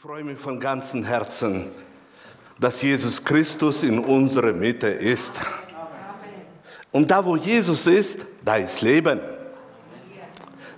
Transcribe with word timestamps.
freue 0.00 0.24
mich 0.24 0.38
von 0.38 0.58
ganzem 0.58 1.04
Herzen, 1.04 1.70
dass 2.58 2.80
Jesus 2.80 3.22
Christus 3.22 3.82
in 3.82 3.98
unserer 3.98 4.54
Mitte 4.54 4.86
ist. 4.86 5.30
Und 6.90 7.10
da, 7.10 7.22
wo 7.22 7.36
Jesus 7.36 7.86
ist, 7.86 8.20
da 8.42 8.56
ist 8.56 8.80
Leben. 8.80 9.20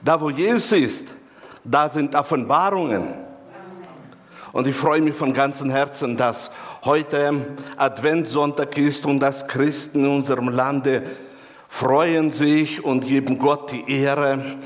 Da, 0.05 0.21
wo 0.21 0.29
Jesus 0.29 0.73
ist, 0.73 1.07
da 1.63 1.89
sind 1.89 2.17
Offenbarungen. 2.17 3.15
Und 4.51 4.67
ich 4.67 4.75
freue 4.75 5.01
mich 5.01 5.15
von 5.15 5.33
ganzem 5.33 5.71
Herzen, 5.71 6.17
dass 6.17 6.51
heute 6.85 7.47
Adventssonntag 7.77 8.77
ist 8.77 9.07
und 9.07 9.21
dass 9.21 9.47
Christen 9.47 10.05
in 10.05 10.11
unserem 10.17 10.49
Lande 10.49 11.05
freuen 11.69 12.33
sich 12.33 12.85
und 12.85 13.07
geben 13.07 13.39
Gott 13.39 13.71
die 13.71 13.89
Ehre. 13.89 14.57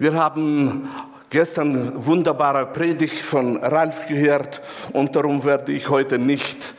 Wir 0.00 0.14
haben 0.14 0.88
gestern 1.34 2.06
wunderbare 2.06 2.64
Predigt 2.64 3.24
von 3.24 3.56
Ralf 3.56 4.06
gehört 4.06 4.60
und 4.92 5.16
darum 5.16 5.42
werde 5.42 5.72
ich 5.72 5.88
heute 5.88 6.16
nicht 6.16 6.74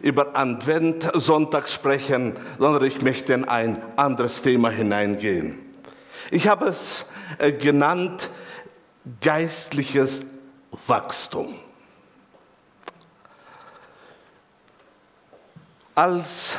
über 0.00 0.36
Adventsonntag 0.36 1.68
sprechen, 1.68 2.32
sondern 2.58 2.82
ich 2.86 3.02
möchte 3.02 3.34
in 3.34 3.44
ein 3.44 3.80
anderes 3.94 4.42
Thema 4.42 4.70
hineingehen. 4.70 5.60
Ich 6.32 6.48
habe 6.48 6.66
es 6.66 7.06
äh, 7.38 7.52
genannt 7.52 8.30
geistliches 9.20 10.26
Wachstum. 10.88 11.54
Als 15.94 16.56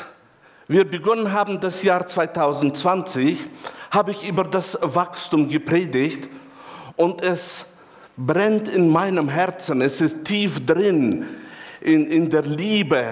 wir 0.70 0.90
begonnen 0.90 1.34
haben 1.34 1.60
das 1.60 1.84
Jahr 1.84 2.08
2020, 2.08 3.40
habe 3.92 4.12
ich 4.12 4.26
über 4.26 4.46
das 4.46 4.78
Wachstum 4.82 5.50
gepredigt 5.50 6.30
und 7.02 7.24
es 7.24 7.66
brennt 8.16 8.68
in 8.68 8.88
meinem 8.88 9.28
Herzen, 9.28 9.82
es 9.82 10.02
ist 10.02 10.24
tief 10.24 10.64
drin 10.64 11.26
in, 11.82 12.06
in 12.06 12.30
der 12.30 12.44
Liebe 12.44 13.04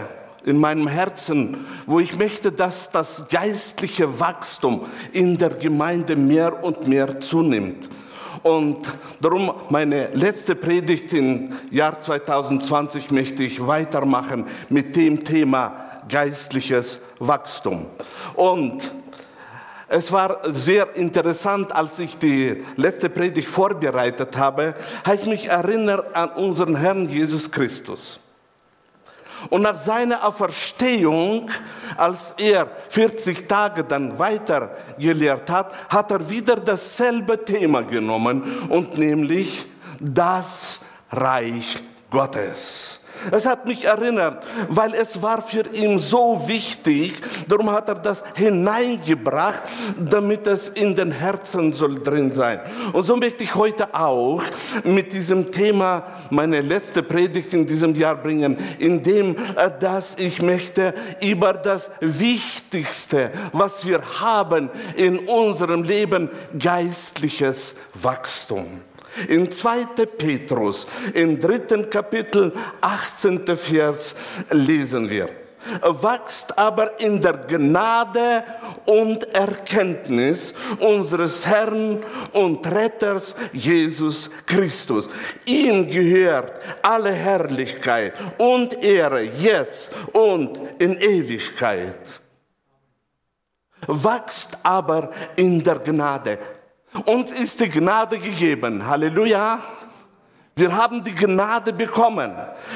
in 0.45 0.57
meinem 0.57 0.88
Herzen, 0.88 1.65
wo 1.87 1.99
ich 1.99 2.15
möchte, 2.15 2.51
dass 2.51 2.91
das 2.91 3.27
geistliche 3.29 4.20
Wachstum 4.20 4.85
in 5.12 5.40
der 5.40 5.49
Gemeinde 5.49 6.15
mehr 6.15 6.63
und 6.63 6.87
mehr 6.87 7.20
zunimmt. 7.20 7.90
Und 8.43 8.87
darum 9.20 9.51
meine 9.70 10.10
letzte 10.13 10.54
Predigt 10.54 11.12
im 11.13 11.54
Jahr 11.71 11.99
2020 11.99 13.10
möchte 13.10 13.43
ich 13.43 13.65
weitermachen 13.65 14.45
mit 14.70 14.95
dem 14.95 15.23
Thema 15.23 16.04
geistliches 16.07 16.99
Wachstum. 17.17 17.87
Und 18.35 18.91
es 19.90 20.12
war 20.12 20.40
sehr 20.43 20.95
interessant, 20.95 21.76
als 21.76 21.98
ich 21.99 22.18
die 22.18 22.63
letzte 22.76 23.09
Predigt 23.09 23.49
vorbereitet 23.49 24.37
habe, 24.37 24.76
habe 25.04 25.15
ich 25.18 25.26
mich 25.26 25.45
erinnert 25.48 26.15
an 26.15 26.29
unseren 26.29 26.76
Herrn 26.76 27.09
Jesus 27.09 27.49
Christus. 27.51 28.20
Und 29.49 29.62
nach 29.62 29.82
seiner 29.82 30.27
Auferstehung, 30.27 31.49
als 31.98 32.34
er 32.37 32.67
40 32.90 33.48
Tage 33.48 33.84
dann 33.84 34.20
weiter 34.20 34.71
gelehrt 34.98 35.49
hat, 35.49 35.73
hat 35.90 36.12
er 36.12 36.29
wieder 36.29 36.57
dasselbe 36.57 37.43
Thema 37.43 37.82
genommen 37.82 38.43
und 38.70 38.98
nämlich 38.98 39.65
das 39.99 40.82
Reich 41.12 41.79
Gottes. 42.12 42.98
Es 43.31 43.45
hat 43.45 43.65
mich 43.65 43.85
erinnert, 43.85 44.43
weil 44.70 44.93
es 44.93 45.21
war 45.21 45.41
für 45.41 45.63
ihn 45.73 45.99
so 45.99 46.43
wichtig, 46.48 47.13
darum 47.48 47.71
hat 47.71 47.89
er 47.89 47.95
das 47.95 48.23
hineingebracht, 48.35 49.61
damit 49.98 50.48
es 50.48 50.70
in 50.70 50.95
den 50.95 51.11
Herzen 51.11 51.73
soll 51.73 52.01
drin 52.01 52.34
sein. 52.34 52.59
Und 52.93 53.05
so 53.05 53.15
möchte 53.15 53.43
ich 53.43 53.55
heute 53.55 53.93
auch 53.93 54.41
mit 54.84 55.13
diesem 55.13 55.51
Thema 55.51 56.03
meine 56.29 56.61
letzte 56.61 57.03
Predigt 57.03 57.53
in 57.53 57.65
diesem 57.65 57.95
Jahr 57.95 58.15
bringen, 58.15 58.57
indem 58.79 59.35
dass 59.79 60.15
ich 60.17 60.41
möchte 60.41 60.93
über 61.21 61.54
das 61.54 61.89
Wichtigste, 61.99 63.31
was 63.51 63.85
wir 63.85 64.01
haben 64.19 64.69
in 64.95 65.19
unserem 65.19 65.83
Leben, 65.83 66.29
geistliches 66.57 67.75
Wachstum. 67.94 68.81
In 69.28 69.52
2. 69.52 69.85
Petrus, 70.18 70.88
im 71.13 71.40
dritten 71.40 71.90
Kapitel, 71.90 72.53
18. 72.81 73.46
Vers 73.57 74.16
lesen 74.52 75.09
wir. 75.09 75.30
Wachst 75.81 76.57
aber 76.57 77.00
in 77.00 77.22
der 77.22 77.34
Gnade 77.34 78.44
und 78.85 79.24
Erkenntnis 79.35 80.53
unseres 80.80 81.46
Herrn 81.46 82.02
und 82.34 82.66
Retters 82.66 83.35
Jesus 83.52 84.30
Christus. 84.46 85.09
Ihm 85.46 85.90
gehört 85.90 86.53
alle 86.81 87.12
Herrlichkeit 87.12 88.13
und 88.38 88.84
Ehre 88.84 89.22
jetzt 89.22 89.91
und 90.13 90.59
in 90.80 91.00
Ewigkeit. 91.00 92.22
Wachst 93.86 94.57
aber 94.63 95.12
in 95.36 95.62
der 95.62 95.80
Gnade. 95.80 96.40
Uns 97.05 97.31
ist 97.31 97.59
die 97.59 97.69
Gnade 97.69 98.17
gegeben. 98.17 98.85
Halleluja. 98.85 99.59
Wir 100.55 100.75
haben 100.75 101.03
die 101.03 101.16
Gnade 101.16 101.72
bekommen. 101.72 102.35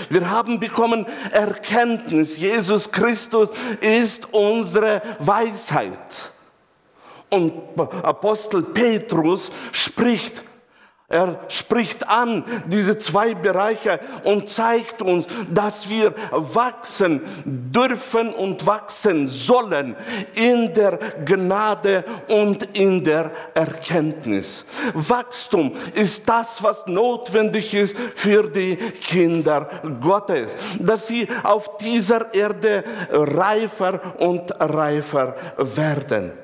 Wir 0.09 0.29
haben 0.29 0.59
bekommen 0.59 1.05
Erkenntnis. 1.31 2.37
Jesus 2.37 2.89
Christus 2.89 3.49
ist 3.81 4.31
unsere 4.33 5.01
Weisheit. 5.19 6.31
Und 7.29 7.51
Apostel 8.03 8.63
Petrus 8.63 9.51
spricht 9.71 10.43
er 11.13 11.39
spricht 11.47 12.07
an 12.09 12.43
diese 12.65 12.97
zwei 12.97 13.35
Bereiche 13.35 13.99
und 14.23 14.49
zeigt 14.49 15.01
uns, 15.01 15.27
dass 15.49 15.87
wir 15.89 16.13
wachsen 16.31 17.21
dürfen 17.45 18.33
und 18.33 18.65
wachsen 18.65 19.27
sollen 19.27 19.95
in 20.33 20.73
der 20.73 20.97
Gnade 21.23 22.03
und 22.27 22.63
in 22.75 23.03
der 23.03 23.31
Erkenntnis. 23.53 24.65
Wachstum 24.93 25.73
ist 25.93 26.27
das, 26.27 26.61
was 26.63 26.85
notwendig 26.87 27.73
ist 27.73 27.95
für 28.15 28.49
die 28.49 28.75
Kinder 28.75 29.69
Gottes, 30.01 30.51
dass 30.79 31.07
sie 31.07 31.27
auf 31.43 31.77
dieser 31.77 32.33
Erde 32.33 32.83
reifer 33.11 33.99
und 34.17 34.51
reifer 34.59 35.35
werden. 35.57 36.42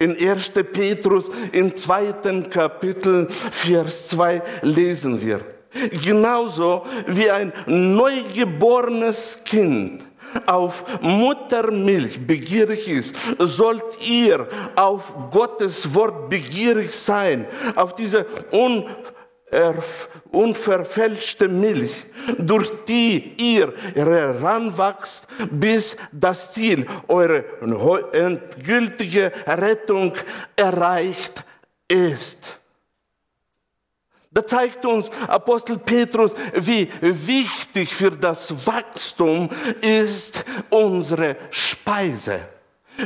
In 0.00 0.16
1. 0.16 0.50
Petrus 0.72 1.30
im 1.52 1.76
zweiten 1.76 2.48
Kapitel, 2.48 3.28
Vers 3.28 4.08
2 4.08 4.42
lesen 4.62 5.20
wir. 5.20 5.40
Genauso 6.02 6.84
wie 7.06 7.30
ein 7.30 7.52
neugeborenes 7.66 9.38
Kind 9.44 10.02
auf 10.46 10.84
Muttermilch 11.02 12.26
begierig 12.26 12.88
ist, 12.88 13.14
sollt 13.38 13.84
ihr 14.00 14.48
auf 14.74 15.12
Gottes 15.30 15.94
Wort 15.94 16.30
begierig 16.30 16.90
sein, 16.90 17.46
auf 17.76 17.94
diese 17.94 18.26
un 18.52 18.86
unverfälschte 20.30 21.48
Milch, 21.48 21.92
durch 22.38 22.70
die 22.86 23.34
ihr 23.36 23.72
heranwachst, 23.94 25.26
bis 25.50 25.96
das 26.12 26.52
Ziel, 26.52 26.86
eure 27.08 27.44
endgültige 28.12 29.32
Rettung 29.46 30.14
erreicht 30.56 31.44
ist. 31.88 32.58
Da 34.32 34.46
zeigt 34.46 34.86
uns 34.86 35.10
Apostel 35.26 35.78
Petrus, 35.78 36.32
wie 36.54 36.88
wichtig 37.00 37.92
für 37.92 38.12
das 38.12 38.64
Wachstum 38.64 39.48
ist 39.80 40.44
unsere 40.70 41.36
Speise 41.50 42.40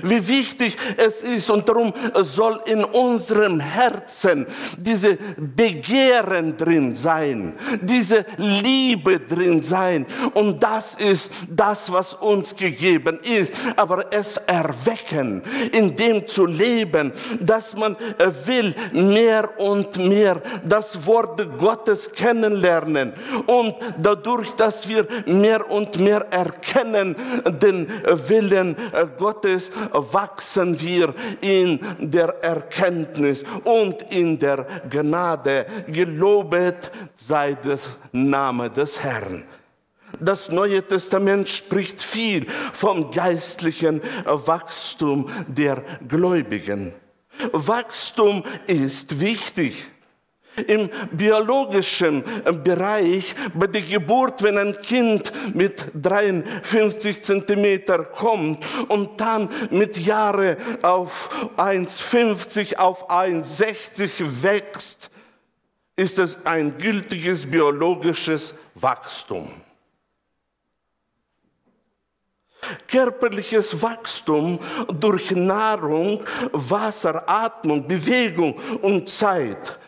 wie 0.03 0.27
wichtig 0.27 0.77
es 0.97 1.22
ist 1.22 1.50
und 1.50 1.69
darum 1.69 1.93
soll 2.22 2.60
in 2.66 2.84
unserem 2.84 3.60
Herzen 3.60 4.47
diese 4.77 5.16
Begehren 5.37 6.56
drin 6.56 6.97
sein, 6.97 7.55
diese 7.81 8.25
Liebe 8.37 9.21
drin 9.21 9.62
sein 9.62 10.06
und 10.35 10.62
das 10.62 10.94
ist 10.94 11.31
das, 11.49 11.91
was 11.93 12.14
uns 12.14 12.55
gegeben 12.56 13.19
ist. 13.23 13.52
Aber 13.76 14.12
es 14.12 14.37
erwecken, 14.37 15.43
in 15.73 15.94
dem 15.96 16.26
zu 16.26 16.46
leben, 16.46 17.12
dass 17.41 17.75
man 17.75 17.96
will 18.44 18.75
mehr 18.93 19.58
und 19.58 19.96
mehr 19.96 20.41
das 20.64 21.06
Wort 21.06 21.41
Gottes 21.58 22.12
kennenlernen 22.12 23.12
und 23.46 23.75
dadurch, 23.99 24.50
dass 24.52 24.88
wir 24.88 25.06
mehr 25.26 25.70
und 25.70 25.99
mehr 25.99 26.26
erkennen 26.31 27.17
den 27.62 27.88
Willen 28.29 28.76
Gottes, 29.19 29.70
wachsen 29.92 30.81
wir 30.81 31.14
in 31.40 31.81
der 31.98 32.42
Erkenntnis 32.42 33.44
und 33.64 34.02
in 34.10 34.38
der 34.38 34.66
Gnade. 34.88 35.66
Gelobet 35.88 36.90
sei 37.16 37.54
der 37.54 37.78
Name 38.12 38.70
des 38.70 39.02
Herrn. 39.02 39.44
Das 40.20 40.48
Neue 40.48 40.86
Testament 40.86 41.48
spricht 41.48 42.00
viel 42.00 42.46
vom 42.72 43.10
geistlichen 43.10 44.00
Wachstum 44.25 45.28
der 45.48 45.82
Gläubigen. 46.06 46.92
Wachstum 47.52 48.44
ist 48.66 49.20
wichtig. 49.20 49.90
Im 50.67 50.91
biologischen 51.11 52.23
Bereich, 52.62 53.35
bei 53.55 53.67
der 53.67 53.83
Geburt, 53.83 54.43
wenn 54.43 54.59
ein 54.59 54.81
Kind 54.81 55.33
mit 55.55 55.85
53 55.95 57.23
Zentimeter 57.23 58.05
kommt 58.05 58.65
und 58.89 59.21
dann 59.21 59.49
mit 59.71 59.99
Jahre 59.99 60.56
auf 60.83 61.31
1,50, 61.56 62.77
auf 62.77 63.11
1,60 63.11 64.43
wächst, 64.43 65.11
ist 65.97 66.19
es 66.19 66.37
ein 66.45 66.77
gültiges 66.79 67.49
biologisches 67.49 68.55
Wachstum. 68.75 69.49
Körperliches 72.89 73.81
Wachstum 73.83 74.59
durch 74.99 75.31
Nahrung, 75.33 76.25
Wasser, 76.53 77.29
Atmung, 77.29 77.87
Bewegung 77.87 78.55
und 78.81 79.09
Zeit 79.09 79.79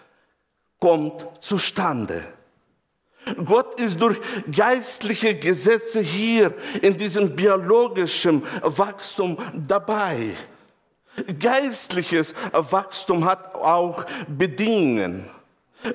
kommt 0.87 1.27
zustande. 1.41 2.23
Gott 3.45 3.81
ist 3.81 4.01
durch 4.01 4.19
geistliche 4.49 5.35
Gesetze 5.35 6.01
hier 6.01 6.55
in 6.81 6.97
diesem 6.97 7.35
biologischen 7.35 8.45
Wachstum 8.63 9.37
dabei. 9.67 10.37
Geistliches 11.41 12.35
Wachstum 12.53 13.25
hat 13.25 13.57
auch 13.57 14.05
Bedingungen. 14.29 15.29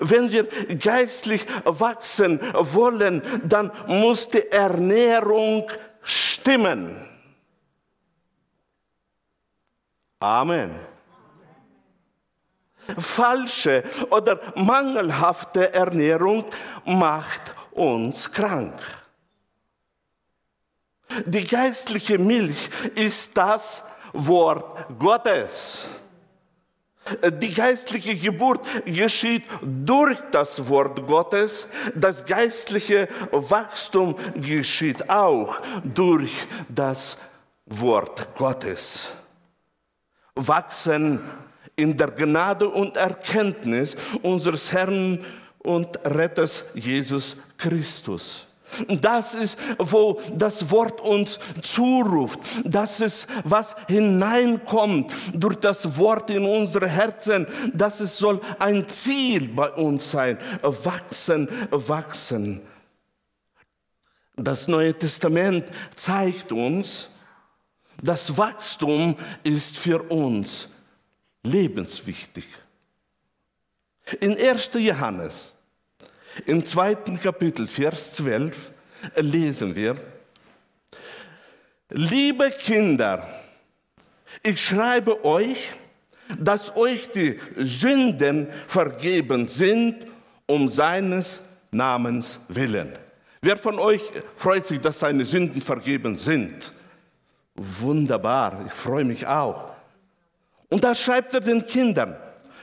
Wenn 0.01 0.29
wir 0.29 0.43
geistlich 0.77 1.45
wachsen 1.63 2.41
wollen, 2.53 3.21
dann 3.45 3.71
muss 3.87 4.27
die 4.27 4.51
Ernährung 4.51 5.71
stimmen. 6.03 6.97
Amen. 10.19 10.90
Falsche 12.97 13.83
oder 14.09 14.39
mangelhafte 14.55 15.73
Ernährung 15.73 16.45
macht 16.85 17.53
uns 17.71 18.31
krank. 18.31 18.79
Die 21.25 21.45
geistliche 21.45 22.17
Milch 22.17 22.69
ist 22.95 23.35
das 23.37 23.83
Wort 24.13 24.85
Gottes. 24.97 25.85
Die 27.41 27.53
geistliche 27.53 28.15
Geburt 28.15 28.61
geschieht 28.85 29.43
durch 29.61 30.19
das 30.31 30.67
Wort 30.69 31.05
Gottes. 31.07 31.67
Das 31.95 32.25
geistliche 32.25 33.07
Wachstum 33.31 34.15
geschieht 34.35 35.09
auch 35.09 35.57
durch 35.83 36.31
das 36.69 37.17
Wort 37.65 38.35
Gottes. 38.35 39.11
Wachsen 40.35 41.21
in 41.75 41.95
der 41.95 42.11
Gnade 42.11 42.67
und 42.67 42.97
Erkenntnis 42.97 43.95
unseres 44.21 44.71
Herrn 44.71 45.19
und 45.59 45.99
Retters 46.05 46.63
Jesus 46.73 47.35
Christus. 47.57 48.47
Das 48.87 49.35
ist, 49.35 49.59
wo 49.77 50.19
das 50.33 50.71
Wort 50.71 51.01
uns 51.01 51.39
zuruft. 51.61 52.39
Das 52.63 53.01
ist, 53.01 53.27
was 53.43 53.75
hineinkommt 53.87 55.11
durch 55.33 55.57
das 55.57 55.97
Wort 55.97 56.29
in 56.29 56.45
unsere 56.45 56.87
Herzen. 56.87 57.47
Das 57.73 57.99
ist, 57.99 58.17
soll 58.17 58.39
ein 58.59 58.87
Ziel 58.87 59.49
bei 59.49 59.69
uns 59.71 60.11
sein. 60.11 60.37
Wachsen, 60.61 61.49
wachsen. 61.69 62.61
Das 64.37 64.67
Neue 64.67 64.97
Testament 64.97 65.65
zeigt 65.95 66.51
uns, 66.51 67.09
das 68.01 68.35
Wachstum 68.37 69.15
ist 69.43 69.77
für 69.77 70.01
uns 70.03 70.69
lebenswichtig. 71.43 72.45
In 74.19 74.37
1. 74.37 74.71
Johannes 74.75 75.53
im 76.45 76.65
zweiten 76.65 77.19
Kapitel, 77.19 77.67
Vers 77.67 78.13
12, 78.13 78.71
lesen 79.17 79.75
wir, 79.75 79.95
liebe 81.89 82.49
Kinder, 82.51 83.27
ich 84.43 84.63
schreibe 84.63 85.23
euch, 85.25 85.73
dass 86.39 86.75
euch 86.75 87.09
die 87.11 87.39
Sünden 87.57 88.47
vergeben 88.67 89.47
sind 89.47 90.05
um 90.45 90.69
seines 90.69 91.41
Namens 91.71 92.39
willen. 92.47 92.93
Wer 93.41 93.57
von 93.57 93.79
euch 93.79 94.01
freut 94.35 94.65
sich, 94.65 94.79
dass 94.79 94.99
seine 94.99 95.25
Sünden 95.25 95.61
vergeben 95.61 96.17
sind? 96.17 96.71
Wunderbar, 97.55 98.65
ich 98.67 98.73
freue 98.73 99.03
mich 99.03 99.25
auch. 99.27 99.70
Und 100.71 100.83
da 100.83 100.95
schreibt 100.95 101.33
er 101.33 101.41
den 101.41 101.67
Kindern, 101.67 102.15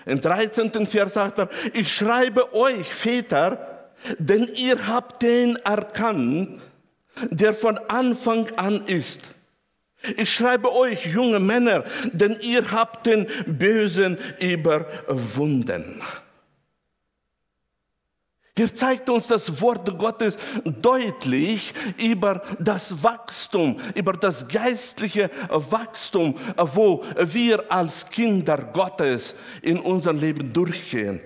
im 0.07 0.21
13. 0.21 0.87
Vers 0.87 1.15
sagt 1.15 1.39
er, 1.39 1.49
ich 1.75 1.95
schreibe 1.95 2.55
euch, 2.55 2.87
Väter, 2.87 3.91
denn 4.19 4.49
ihr 4.55 4.89
habt 4.89 5.23
den 5.23 5.57
erkannt, 5.57 6.61
der 7.31 7.53
von 7.53 7.79
Anfang 7.89 8.49
an 8.57 8.87
ist. 8.87 9.21
Ich 10.17 10.33
schreibe 10.33 10.75
euch, 10.75 11.07
junge 11.07 11.41
Männer, 11.41 11.85
denn 12.13 12.39
ihr 12.41 12.71
habt 12.71 13.07
den 13.07 13.27
Bösen 13.47 14.17
überwunden. 14.41 16.01
Hier 18.59 18.75
zeigt 18.75 19.09
uns 19.09 19.29
das 19.29 19.61
Wort 19.61 19.97
Gottes 19.97 20.37
deutlich 20.65 21.73
über 21.97 22.43
das 22.59 23.05
Wachstum, 23.05 23.77
über 23.95 24.15
das 24.15 24.49
geistliche 24.49 25.31
Wachstum, 25.49 26.35
wo 26.57 27.05
wir 27.17 27.71
als 27.71 28.11
Kinder 28.11 28.59
Gottes 28.73 29.37
in 29.63 29.79
unserem 29.79 30.19
Leben 30.19 30.53
durchgehen. 30.53 31.21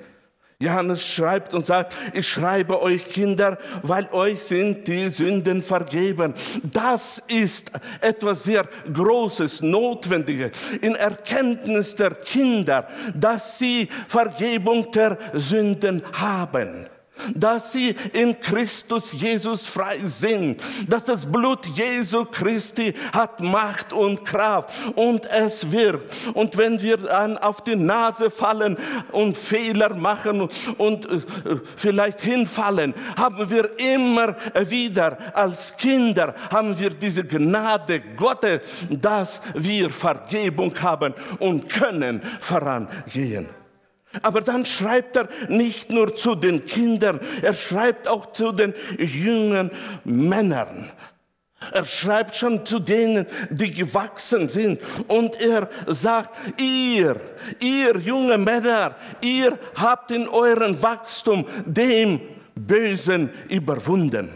Johannes 0.59 1.07
schreibt 1.09 1.55
und 1.55 1.65
sagt, 1.65 1.97
ich 2.13 2.29
schreibe 2.29 2.83
euch 2.83 3.09
Kinder, 3.09 3.57
weil 3.83 4.11
euch 4.13 4.43
sind 4.43 4.87
die 4.87 5.09
Sünden 5.09 5.63
vergeben. 5.63 6.35
Das 6.71 7.23
ist 7.29 7.73
etwas 8.03 8.45
sehr 8.45 8.69
Großes, 8.93 9.63
Notwendiges 9.63 10.51
in 10.83 10.97
Erkenntnis 10.97 11.97
der 11.97 12.11
Kinder, 12.11 12.89
dass 13.15 13.59
sie 13.59 13.89
Vergebung 14.07 14.93
der 14.93 15.17
Sünden 15.33 16.03
haben 16.13 16.85
dass 17.35 17.73
sie 17.73 17.95
in 18.13 18.39
Christus 18.41 19.13
Jesus 19.13 19.65
frei 19.65 19.99
sind, 19.99 20.61
dass 20.89 21.05
das 21.05 21.27
Blut 21.27 21.67
Jesu 21.67 22.25
Christi 22.25 22.95
hat 23.13 23.41
Macht 23.41 23.93
und 23.93 24.25
Kraft 24.25 24.71
und 24.95 25.27
es 25.27 25.71
wirkt. 25.71 26.13
Und 26.35 26.57
wenn 26.57 26.81
wir 26.81 26.97
dann 26.97 27.39
auf 27.39 27.63
die 27.63 27.77
Nase 27.77 28.31
fallen 28.31 28.77
und 29.13 29.37
Fehler 29.37 29.95
machen 29.95 30.49
und 30.79 31.07
äh, 31.07 31.21
vielleicht 31.77 32.21
hinfallen, 32.21 32.95
haben 33.17 33.51
wir 33.51 33.79
immer 33.79 34.37
wieder 34.69 35.19
als 35.35 35.77
Kinder 35.77 36.35
haben 36.51 36.79
wir 36.79 36.91
diese 36.91 37.25
Gnade 37.25 38.01
Gottes, 38.17 38.61
dass 38.91 39.41
wir 39.55 39.91
Vergebung 39.91 40.73
haben 40.81 41.15
und 41.39 41.69
können 41.69 42.21
vorangehen. 42.41 43.62
Aber 44.21 44.43
dann 44.43 44.67
schreibt 44.67 45.17
er 45.17 45.29
nicht 45.49 45.91
nur 45.91 46.15
zu 46.15 46.35
den 46.35 46.67
Kindern, 46.67 47.21
er 47.41 47.55
schreibt 47.55 48.09
auch 48.09 48.33
zu 48.33 48.53
den 48.53 48.75
jungen 48.99 49.71
Männern. 50.05 50.91
Er 51.71 51.85
schreibt 51.85 52.35
schon 52.35 52.67
zu 52.67 52.81
denen, 52.81 53.27
die 53.51 53.71
gewachsen 53.71 54.49
sind. 54.49 54.81
Und 55.07 55.41
er 55.41 55.69
sagt, 55.87 56.37
ihr, 56.59 57.21
ihr 57.61 57.97
junge 57.99 58.37
Männer, 58.37 58.97
ihr 59.21 59.59
habt 59.77 60.11
in 60.11 60.29
eurem 60.29 60.83
Wachstum 60.83 61.47
dem 61.65 62.21
Bösen 62.55 63.31
überwunden. 63.49 64.31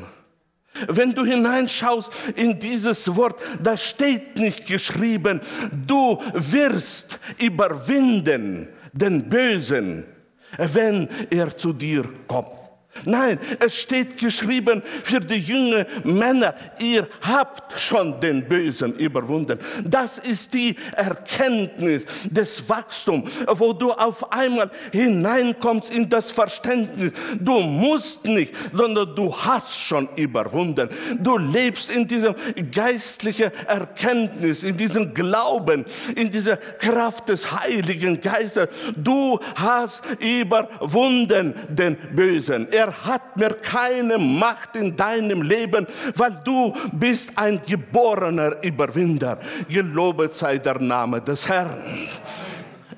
Wenn 0.89 1.15
du 1.15 1.25
hineinschaust 1.25 2.11
in 2.35 2.59
dieses 2.59 3.17
Wort, 3.17 3.41
da 3.63 3.77
steht 3.77 4.37
nicht 4.37 4.67
geschrieben, 4.67 5.41
du 5.87 6.21
wirst 6.35 7.19
überwinden 7.39 8.69
den 8.97 9.29
Bösen, 9.29 10.05
wenn 10.59 11.09
er 11.31 11.57
zu 11.57 11.73
dir 11.73 12.05
kommt. 12.27 12.66
Nein, 13.05 13.39
es 13.61 13.77
steht 13.77 14.19
geschrieben 14.19 14.83
für 15.03 15.21
die 15.21 15.39
jungen 15.39 15.87
Männer, 16.05 16.55
ihr 16.79 17.07
habt 17.21 17.79
schon 17.81 18.21
den 18.21 18.47
Bösen 18.49 18.95
überwunden. 18.95 19.59
Das 19.85 20.19
ist 20.19 20.55
die 20.55 20.77
Erkenntnis 20.95 22.05
des 22.25 22.69
Wachstums, 22.69 23.31
wo 23.47 23.73
du 23.73 23.93
auf 23.93 24.33
einmal 24.33 24.71
hineinkommst 24.93 25.91
in 25.91 26.09
das 26.09 26.31
Verständnis. 26.31 27.13
Du 27.41 27.61
musst 27.61 28.25
nicht, 28.25 28.55
sondern 28.73 29.15
du 29.15 29.35
hast 29.35 29.77
schon 29.77 30.09
überwunden. 30.17 30.89
Du 31.19 31.39
lebst 31.39 31.91
in 31.91 32.07
dieser 32.07 32.35
geistlichen 32.71 33.51
Erkenntnis, 33.67 34.63
in 34.63 34.77
diesem 34.77 35.15
Glauben, 35.15 35.85
in 36.15 36.31
dieser 36.31 36.57
Kraft 36.57 37.29
des 37.29 37.51
Heiligen 37.51 38.21
Geistes. 38.21 38.69
Du 38.97 39.39
hast 39.55 40.03
überwunden 40.19 41.55
den 41.69 41.97
Bösen. 42.15 42.71
Er 42.71 42.86
er 42.87 43.05
hat 43.05 43.37
mehr 43.37 43.55
keine 43.55 44.19
Macht 44.19 44.77
in 44.77 44.97
deinem 44.97 45.43
Leben, 45.43 45.87
weil 46.15 46.41
du 46.45 46.73
bist 46.93 47.33
ein 47.37 47.61
geborener 47.67 48.63
Überwinder. 48.63 49.39
Gelobet 49.69 50.35
sei 50.37 50.59
der 50.59 50.79
Name 50.81 51.21
des 51.21 51.49
Herrn. 51.49 51.83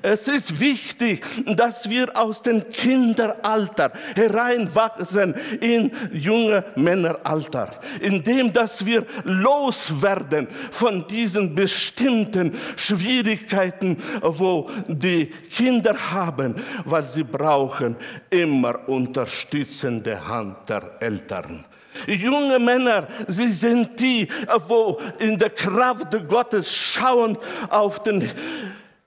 Es 0.01 0.27
ist 0.27 0.59
wichtig, 0.59 1.25
dass 1.45 1.89
wir 1.89 2.17
aus 2.17 2.41
dem 2.41 2.69
Kinderalter 2.69 3.91
hereinwachsen 4.15 5.35
in 5.59 5.91
junge 6.13 6.63
Männeralter, 6.75 7.79
indem 7.99 8.53
dass 8.53 8.85
wir 8.85 9.05
loswerden 9.25 10.47
von 10.71 11.05
diesen 11.07 11.53
bestimmten 11.53 12.57
Schwierigkeiten, 12.77 13.97
wo 14.21 14.69
die 14.87 15.25
Kinder 15.25 15.95
haben, 16.11 16.55
weil 16.85 17.03
sie 17.03 17.23
brauchen 17.23 17.97
immer 18.29 18.87
unterstützende 18.87 20.25
Hand 20.25 20.69
der 20.69 20.83
Eltern. 21.01 21.65
Junge 22.07 22.59
Männer, 22.59 23.07
sie 23.27 23.51
sind 23.51 23.99
die, 23.99 24.27
wo 24.67 24.97
in 25.19 25.37
der 25.37 25.49
Kraft 25.49 26.07
Gottes 26.29 26.73
schauen 26.73 27.37
auf 27.69 28.01
den 28.03 28.29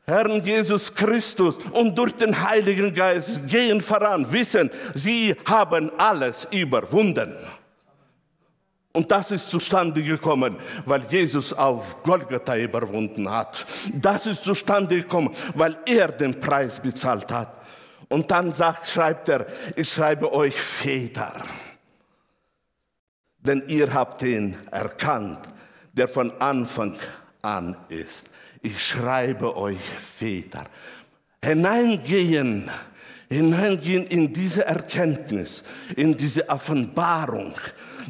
Herrn 0.04 0.44
Jesus 0.44 0.92
Christus 0.92 1.56
und 1.72 1.96
durch 1.96 2.12
den 2.12 2.40
Heiligen 2.40 2.92
Geist 2.92 3.46
gehen 3.46 3.80
voran, 3.80 4.30
wissen, 4.32 4.70
sie 4.94 5.34
haben 5.44 5.90
alles 5.98 6.46
überwunden. 6.50 7.36
Und 8.92 9.10
das 9.10 9.30
ist 9.30 9.48
zustande 9.48 10.02
gekommen, 10.02 10.56
weil 10.84 11.02
Jesus 11.08 11.52
auf 11.52 12.02
Golgatha 12.02 12.56
überwunden 12.56 13.30
hat. 13.30 13.64
Das 13.94 14.26
ist 14.26 14.44
zustande 14.44 14.96
gekommen, 15.00 15.30
weil 15.54 15.78
er 15.86 16.08
den 16.08 16.38
Preis 16.38 16.78
bezahlt 16.78 17.30
hat. 17.32 17.56
Und 18.08 18.30
dann 18.30 18.52
sagt, 18.52 18.88
schreibt 18.88 19.30
er, 19.30 19.46
ich 19.76 19.90
schreibe 19.90 20.30
euch 20.34 20.60
Väter 20.60 21.32
denn 23.42 23.64
ihr 23.68 23.92
habt 23.92 24.22
ihn 24.22 24.56
erkannt, 24.70 25.40
der 25.92 26.08
von 26.08 26.30
Anfang 26.40 26.96
an 27.42 27.76
ist. 27.88 28.30
Ich 28.62 28.86
schreibe 28.86 29.56
euch 29.56 29.80
Väter. 29.80 30.64
Hineingehen, 31.44 32.70
hineingehen 33.28 34.06
in 34.06 34.32
diese 34.32 34.64
Erkenntnis, 34.64 35.64
in 35.96 36.16
diese 36.16 36.48
Offenbarung, 36.48 37.54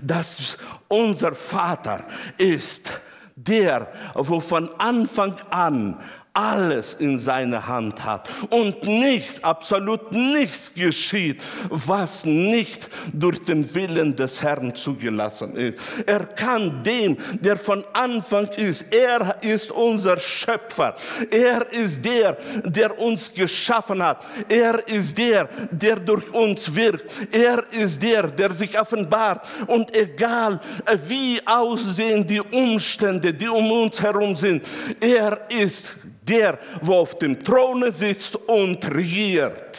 dass 0.02 0.58
unser 0.88 1.34
Vater 1.34 2.04
ist 2.36 3.00
der, 3.34 3.90
wo 4.14 4.40
von 4.40 4.68
Anfang 4.78 5.36
an 5.48 5.98
alles 6.34 6.94
in 6.94 7.18
seiner 7.18 7.66
Hand 7.66 8.04
hat 8.04 8.28
und 8.48 8.82
nichts, 8.84 9.44
absolut 9.44 10.12
nichts 10.12 10.72
geschieht, 10.74 11.42
was 11.68 12.24
nicht 12.24 12.88
durch 13.12 13.42
den 13.42 13.74
Willen 13.74 14.16
des 14.16 14.42
Herrn 14.42 14.74
zugelassen 14.74 15.54
ist. 15.56 15.78
Er 16.06 16.24
kann 16.26 16.82
dem, 16.82 17.18
der 17.40 17.56
von 17.56 17.84
Anfang 17.92 18.48
ist, 18.56 18.86
er 18.90 19.42
ist 19.42 19.70
unser 19.70 20.18
Schöpfer, 20.18 20.96
er 21.30 21.70
ist 21.70 22.02
der, 22.02 22.38
der 22.64 22.98
uns 22.98 23.32
geschaffen 23.32 24.02
hat, 24.02 24.24
er 24.48 24.86
ist 24.88 25.18
der, 25.18 25.48
der 25.70 25.96
durch 25.96 26.32
uns 26.32 26.74
wirkt, 26.74 27.04
er 27.30 27.62
ist 27.72 28.02
der, 28.02 28.28
der 28.28 28.54
sich 28.54 28.80
offenbart. 28.80 29.46
Und 29.66 29.94
egal 29.94 30.60
wie 31.06 31.40
aussehen 31.44 32.26
die 32.26 32.40
Umstände, 32.40 33.34
die 33.34 33.48
um 33.48 33.70
uns 33.70 34.00
herum 34.00 34.34
sind, 34.34 34.64
er 35.00 35.38
ist 35.50 35.94
der, 36.22 36.58
wo 36.80 36.94
auf 36.94 37.18
dem 37.18 37.42
Throne 37.42 37.92
sitzt 37.92 38.36
und 38.36 38.84
regiert. 38.94 39.78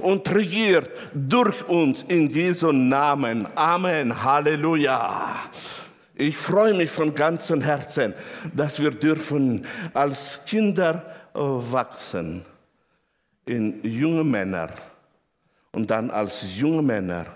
Und 0.00 0.32
regiert 0.32 0.90
durch 1.12 1.66
uns 1.68 2.02
in 2.02 2.28
Jesu 2.28 2.70
Namen. 2.70 3.48
Amen. 3.54 4.22
Halleluja. 4.22 5.36
Ich 6.14 6.36
freue 6.36 6.74
mich 6.74 6.90
von 6.90 7.14
ganzem 7.14 7.60
Herzen, 7.60 8.14
dass 8.54 8.80
wir 8.80 8.90
dürfen 8.90 9.66
als 9.94 10.40
Kinder 10.46 11.04
wachsen 11.32 12.44
in 13.46 13.82
junge 13.82 14.24
Männer 14.24 14.70
und 15.72 15.90
dann 15.90 16.10
als 16.10 16.44
junge 16.56 16.82
Männer 16.82 17.26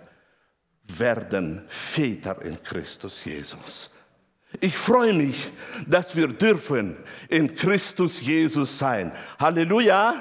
werden 0.99 1.63
Väter 1.69 2.43
in 2.43 2.63
Christus 2.63 3.25
Jesus. 3.25 3.92
Ich 4.61 4.77
freue 4.77 5.13
mich, 5.13 5.51
dass 5.87 6.15
wir 6.15 6.29
dürfen 6.29 6.97
in 7.29 7.55
Christus 7.55 8.21
Jesus 8.21 8.79
sein. 8.79 9.13
Halleluja. 9.39 10.15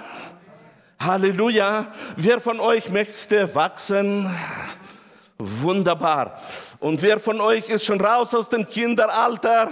Halleluja. 1.00 1.92
Wer 2.16 2.40
von 2.40 2.60
euch 2.60 2.90
möchte 2.90 3.54
wachsen? 3.54 4.30
Wunderbar. 5.38 6.42
Und 6.80 7.02
wer 7.02 7.20
von 7.20 7.42
euch 7.42 7.70
ist 7.70 7.86
schon 7.86 8.00
raus 8.00 8.34
aus 8.34 8.50
dem 8.50 8.68
Kinderalter? 8.68 9.70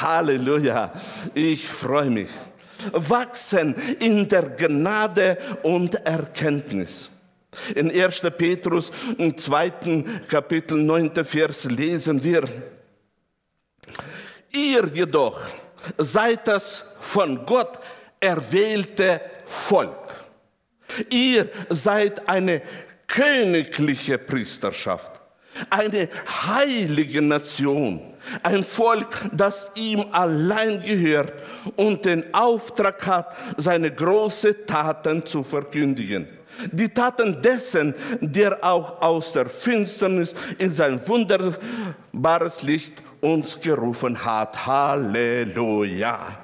Halleluja. 0.00 0.92
Ich 1.34 1.68
freue 1.68 2.10
mich. 2.10 2.28
Wachsen 2.92 3.74
in 4.00 4.28
der 4.28 4.50
Gnade 4.50 5.38
und 5.62 5.94
Erkenntnis. 5.94 7.11
In 7.74 7.90
1. 7.90 8.20
Petrus 8.36 8.90
im 9.18 9.36
zweiten 9.36 10.22
Kapitel 10.26 10.78
9. 10.78 11.24
Vers 11.24 11.64
lesen 11.64 12.22
wir, 12.22 12.44
ihr 14.50 14.88
jedoch 14.92 15.40
seid 15.98 16.48
das 16.48 16.84
von 17.00 17.44
Gott 17.44 17.78
erwählte 18.20 19.20
Volk. 19.44 19.96
Ihr 21.10 21.48
seid 21.68 22.28
eine 22.28 22.62
königliche 23.06 24.18
Priesterschaft, 24.18 25.20
eine 25.68 26.08
heilige 26.46 27.20
Nation, 27.20 28.14
ein 28.42 28.64
Volk, 28.64 29.28
das 29.32 29.70
ihm 29.74 30.04
allein 30.12 30.82
gehört 30.82 31.32
und 31.76 32.04
den 32.04 32.32
Auftrag 32.32 33.06
hat, 33.06 33.34
seine 33.56 33.90
großen 33.90 34.66
Taten 34.66 35.26
zu 35.26 35.42
verkündigen. 35.42 36.28
Die 36.70 36.88
Taten 36.88 37.40
dessen, 37.40 37.94
der 38.20 38.62
auch 38.62 39.00
aus 39.00 39.32
der 39.32 39.48
Finsternis 39.48 40.34
in 40.58 40.74
sein 40.74 41.00
wunderbares 41.06 42.62
Licht 42.62 43.02
uns 43.20 43.58
gerufen 43.60 44.22
hat. 44.24 44.66
Halleluja. 44.66 46.38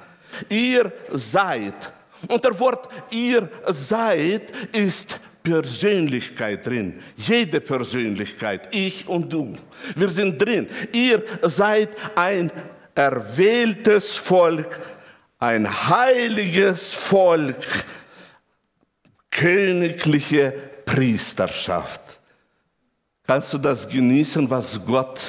Ihr 0.49 0.91
seid, 1.11 1.91
und 2.27 2.43
der 2.43 2.59
Wort 2.59 2.87
ihr 3.11 3.49
seid 3.67 4.51
ist 4.71 5.19
Persönlichkeit 5.43 6.65
drin. 6.65 6.99
Jede 7.17 7.61
Persönlichkeit, 7.61 8.73
ich 8.73 9.07
und 9.07 9.31
du. 9.31 9.55
Wir 9.95 10.09
sind 10.09 10.37
drin. 10.37 10.67
Ihr 10.91 11.23
seid 11.43 11.89
ein 12.15 12.51
erwähltes 12.93 14.15
Volk, 14.15 14.79
ein 15.39 15.67
heiliges 15.89 16.93
Volk 16.93 17.55
königliche 19.39 20.51
Priesterschaft. 20.83 22.01
Kannst 23.25 23.53
du 23.53 23.57
das 23.57 23.87
genießen, 23.87 24.49
was 24.49 24.83
Gott 24.85 25.21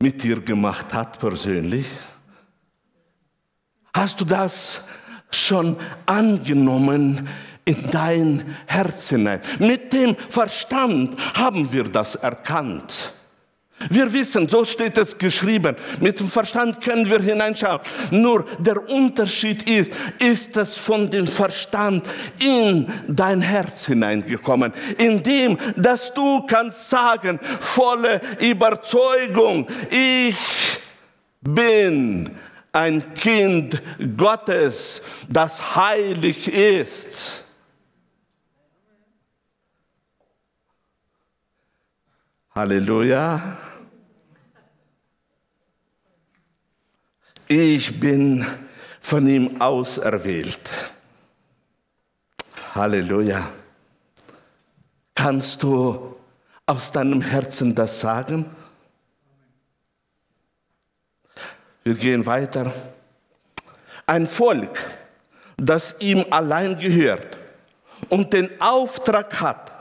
mit 0.00 0.22
dir 0.22 0.40
gemacht 0.40 0.94
hat 0.94 1.18
persönlich? 1.18 1.84
Hast 3.92 4.20
du 4.20 4.24
das 4.24 4.80
schon 5.30 5.76
angenommen 6.06 7.28
in 7.66 7.90
dein 7.90 8.56
Herz 8.66 9.10
hinein? 9.10 9.42
Mit 9.58 9.92
dem 9.92 10.16
Verstand 10.16 11.16
haben 11.34 11.70
wir 11.72 11.84
das 11.84 12.14
erkannt. 12.14 13.12
Wir 13.90 14.12
wissen, 14.12 14.48
so 14.48 14.64
steht 14.64 14.98
es 14.98 15.16
geschrieben, 15.16 15.76
mit 16.00 16.20
dem 16.20 16.28
Verstand 16.28 16.80
können 16.80 17.08
wir 17.08 17.20
hineinschauen. 17.20 17.80
Nur 18.10 18.44
der 18.58 18.88
Unterschied 18.88 19.68
ist, 19.68 19.92
ist 20.18 20.56
es 20.56 20.76
von 20.76 21.10
dem 21.10 21.26
Verstand 21.26 22.06
in 22.38 22.86
dein 23.08 23.40
Herz 23.40 23.86
hineingekommen, 23.86 24.72
indem, 24.98 25.58
dass 25.76 26.12
du 26.14 26.44
kannst 26.46 26.90
sagen, 26.90 27.38
volle 27.60 28.20
Überzeugung, 28.40 29.66
ich 29.90 30.36
bin 31.40 32.30
ein 32.72 33.14
Kind 33.14 33.82
Gottes, 34.16 35.02
das 35.28 35.76
heilig 35.76 36.48
ist. 36.48 37.44
Halleluja. 42.54 43.56
Ich 47.48 47.98
bin 47.98 48.46
von 49.00 49.26
ihm 49.26 49.60
auserwählt. 49.60 50.70
Halleluja. 52.74 53.48
Kannst 55.14 55.62
du 55.62 56.16
aus 56.66 56.90
deinem 56.92 57.20
Herzen 57.20 57.74
das 57.74 58.00
sagen? 58.00 58.46
Wir 61.84 61.94
gehen 61.94 62.24
weiter. 62.24 62.72
Ein 64.06 64.26
Volk, 64.26 64.78
das 65.56 65.96
ihm 65.98 66.24
allein 66.30 66.78
gehört 66.78 67.36
und 68.08 68.32
den 68.32 68.60
Auftrag 68.60 69.40
hat, 69.40 69.71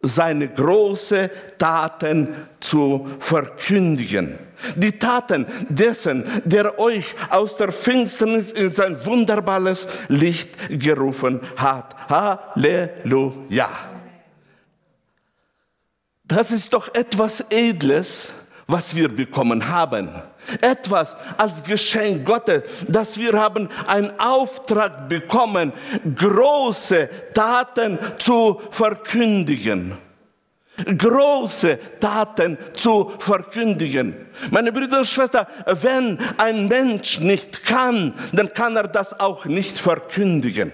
seine 0.00 0.48
großen 0.48 1.28
Taten 1.58 2.34
zu 2.60 3.08
verkündigen. 3.18 4.38
Die 4.74 4.98
Taten 4.98 5.46
dessen, 5.68 6.24
der 6.44 6.78
euch 6.78 7.14
aus 7.30 7.56
der 7.56 7.70
Finsternis 7.72 8.52
in 8.52 8.70
sein 8.70 9.04
wunderbares 9.04 9.86
Licht 10.08 10.50
gerufen 10.68 11.40
hat. 11.56 11.94
Halleluja. 12.08 13.68
Das 16.24 16.50
ist 16.50 16.72
doch 16.74 16.94
etwas 16.94 17.44
Edles, 17.50 18.32
was 18.68 18.94
wir 18.94 19.08
bekommen 19.08 19.66
haben. 19.66 20.10
Etwas 20.60 21.16
als 21.38 21.64
Geschenk 21.64 22.24
Gottes, 22.26 22.62
dass 22.86 23.18
wir 23.18 23.32
haben 23.32 23.68
einen 23.86 24.12
Auftrag 24.20 25.08
bekommen, 25.08 25.72
große 26.14 27.08
Taten 27.32 27.98
zu 28.18 28.60
verkündigen. 28.70 29.96
Große 30.84 31.78
Taten 31.98 32.56
zu 32.74 33.10
verkündigen. 33.18 34.14
Meine 34.50 34.70
Brüder 34.70 35.00
und 35.00 35.08
Schwestern, 35.08 35.46
wenn 35.66 36.18
ein 36.36 36.68
Mensch 36.68 37.18
nicht 37.18 37.64
kann, 37.64 38.14
dann 38.32 38.52
kann 38.52 38.76
er 38.76 38.86
das 38.86 39.18
auch 39.18 39.46
nicht 39.46 39.76
verkündigen. 39.76 40.72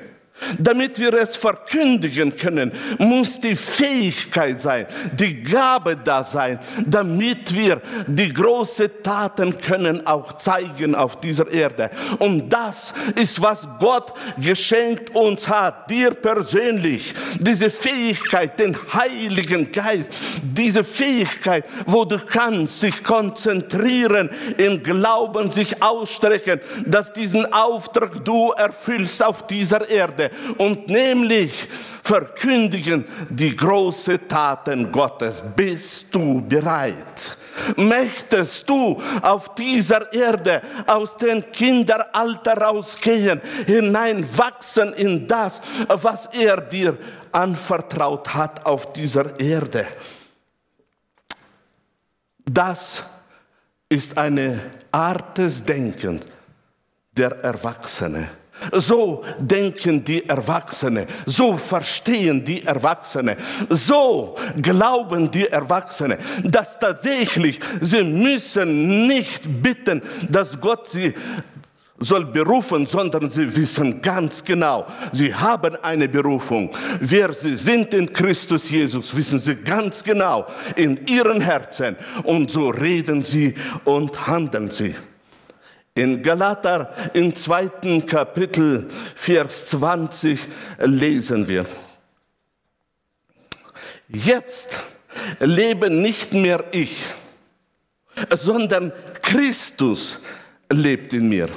Damit 0.59 0.99
wir 0.99 1.15
es 1.15 1.37
verkündigen 1.37 2.37
können, 2.37 2.73
muss 2.99 3.41
die 3.41 3.55
Fähigkeit 3.55 4.61
sein, 4.61 4.87
die 5.13 5.43
Gabe 5.43 5.97
da 5.97 6.25
sein, 6.25 6.59
damit 6.85 7.55
wir 7.55 7.81
die 8.07 8.33
großen 8.33 8.91
Taten 9.03 9.57
können 9.59 10.07
auch 10.07 10.37
zeigen 10.37 10.97
auf 10.97 11.21
dieser 11.21 11.51
Erde. 11.51 11.91
Und 12.19 12.49
das 12.53 12.95
ist, 13.15 13.41
was 13.41 13.67
Gott 13.79 14.13
geschenkt 14.37 15.15
uns 15.15 15.49
hat, 15.49 15.89
dir 15.89 16.11
persönlich. 16.11 17.15
Diese 17.39 17.71
Fähigkeit, 17.71 18.59
den 18.59 18.77
Heiligen 18.93 19.71
Geist, 19.71 20.11
diese 20.43 20.83
Fähigkeit, 20.83 21.65
wo 21.87 22.05
du 22.05 22.19
kannst 22.19 22.81
sich 22.81 23.03
konzentrieren, 23.05 24.31
im 24.59 24.83
Glauben 24.83 25.51
sich 25.51 25.83
ausstrecken, 25.83 26.61
dass 26.87 27.13
diesen 27.13 27.53
Auftrag 27.53 28.25
du 28.25 28.51
erfüllst 28.51 29.23
auf 29.23 29.47
dieser 29.47 29.89
Erde 29.89 30.25
und 30.59 30.89
nämlich 30.89 31.53
verkündigen 32.03 33.05
die 33.31 33.57
großen 33.57 34.29
Taten 34.29 34.93
Gottes. 34.93 35.43
Bist 35.57 36.15
du 36.15 36.43
bereit? 36.43 37.37
Möchtest 37.77 38.69
du 38.69 39.01
auf 39.23 39.55
dieser 39.55 40.13
Erde 40.13 40.61
aus 40.87 41.17
dem 41.17 41.51
Kinderalter 41.53 42.59
rausgehen, 42.59 43.41
hineinwachsen 43.67 44.93
in 44.95 45.27
das, 45.27 45.61
was 45.89 46.27
er 46.33 46.61
dir 46.61 46.99
anvertraut 47.33 48.35
hat 48.35 48.67
auf 48.67 48.93
dieser 48.93 49.39
Erde? 49.39 49.87
Das 52.45 53.03
ist 53.89 54.19
eine 54.19 54.61
Art 54.91 55.39
des 55.39 55.65
Denkens 55.65 56.27
der 57.13 57.43
Erwachsene. 57.43 58.29
So 58.73 59.25
denken 59.39 60.05
die 60.05 60.29
Erwachsene, 60.29 61.07
so 61.27 61.57
verstehen 61.57 62.45
die 62.45 62.65
Erwachsene, 62.65 63.37
so 63.69 64.37
glauben 64.61 65.31
die 65.31 65.49
Erwachsene, 65.49 66.19
dass 66.45 66.79
tatsächlich 66.79 67.61
sie 67.81 68.05
müssen 68.05 69.07
nicht 69.07 69.63
bitten, 69.63 70.03
dass 70.29 70.61
Gott 70.61 70.91
sie 70.91 71.15
soll 71.99 72.27
berufen, 72.27 72.87
sondern 72.87 73.31
sie 73.31 73.55
wissen 73.57 74.03
ganz 74.03 74.45
genau, 74.45 74.87
sie 75.13 75.35
haben 75.35 75.77
eine 75.83 76.09
Berufung. 76.09 76.71
Wer 77.01 77.33
sie 77.33 77.57
sind 77.57 77.95
in 77.95 78.13
Christus 78.13 78.69
Jesus, 78.71 79.17
wissen 79.17 79.41
sie 79.41 79.57
ganz 79.57 80.03
genau 80.03 80.47
in 80.77 81.07
ihren 81.07 81.41
Herzen 81.41 81.97
und 82.25 82.51
so 82.51 82.71
reden 82.71 83.23
sie 83.23 83.55
und 83.85 84.27
handeln 84.27 84.71
sie. 84.71 84.95
In 85.97 86.25
Galater 86.25 86.93
im 87.13 87.37
zweiten 87.37 88.05
Kapitel, 88.05 88.89
Vers 89.15 89.67
20 89.67 90.41
lesen 90.81 91.47
wir. 91.47 91.67
Jetzt 94.09 94.81
lebe 95.39 95.91
nicht 95.91 96.33
mehr 96.33 96.65
ich, 96.73 97.05
sondern 98.31 98.93
Christus 99.23 100.19
lebt 100.69 101.13
in 101.13 101.29
mir. 101.29 101.49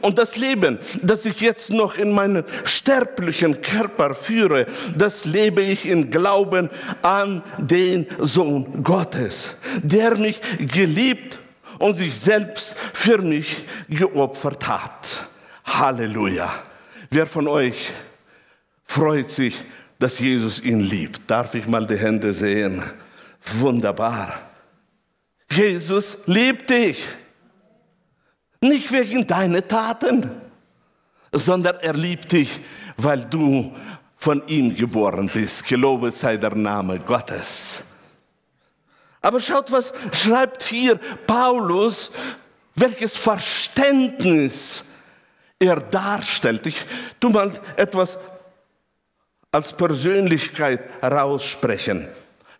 Und 0.00 0.18
das 0.18 0.34
Leben, 0.36 0.80
das 1.02 1.24
ich 1.24 1.40
jetzt 1.40 1.70
noch 1.70 1.96
in 1.96 2.10
meinem 2.10 2.42
sterblichen 2.64 3.62
Körper 3.62 4.14
führe, 4.14 4.66
das 4.98 5.24
lebe 5.24 5.62
ich 5.62 5.86
in 5.86 6.10
Glauben 6.10 6.68
an 7.02 7.44
den 7.58 8.08
Sohn 8.18 8.82
Gottes, 8.82 9.54
der 9.84 10.16
mich 10.16 10.40
geliebt 10.58 11.38
und 11.78 11.98
sich 11.98 12.14
selbst 12.14 12.74
für 12.92 13.18
mich 13.18 13.64
geopfert 13.88 14.66
hat. 14.66 15.26
Halleluja. 15.64 16.52
Wer 17.10 17.26
von 17.26 17.48
euch 17.48 17.90
freut 18.84 19.30
sich, 19.30 19.54
dass 19.98 20.18
Jesus 20.18 20.60
ihn 20.60 20.80
liebt? 20.80 21.22
Darf 21.30 21.54
ich 21.54 21.66
mal 21.66 21.86
die 21.86 21.96
Hände 21.96 22.32
sehen? 22.32 22.82
Wunderbar. 23.58 24.40
Jesus 25.50 26.18
liebt 26.26 26.70
dich. 26.70 27.04
Nicht 28.60 28.90
wegen 28.90 29.26
deiner 29.26 29.66
Taten, 29.66 30.30
sondern 31.32 31.76
er 31.76 31.94
liebt 31.94 32.32
dich, 32.32 32.60
weil 32.96 33.24
du 33.26 33.72
von 34.16 34.46
ihm 34.48 34.74
geboren 34.74 35.30
bist. 35.32 35.66
Gelobet 35.66 36.16
sei 36.16 36.36
der 36.36 36.54
Name 36.54 36.98
Gottes. 36.98 37.84
Aber 39.26 39.40
schaut, 39.40 39.72
was 39.72 39.92
schreibt 40.12 40.62
hier 40.62 41.00
Paulus, 41.26 42.12
welches 42.76 43.16
Verständnis 43.16 44.84
er 45.58 45.80
darstellt. 45.80 46.64
Ich 46.64 46.76
tu 47.18 47.30
mal 47.30 47.52
etwas 47.74 48.18
als 49.50 49.72
Persönlichkeit 49.72 50.78
heraussprechen. 51.00 52.06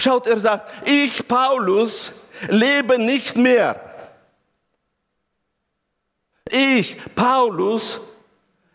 Schaut, 0.01 0.27
er 0.27 0.41
sagt, 0.41 0.89
ich, 0.89 1.29
Paulus, 1.29 2.11
lebe 2.49 2.99
nicht 2.99 3.37
mehr. 3.37 3.81
Ich, 6.51 6.97
Paulus, 7.15 8.01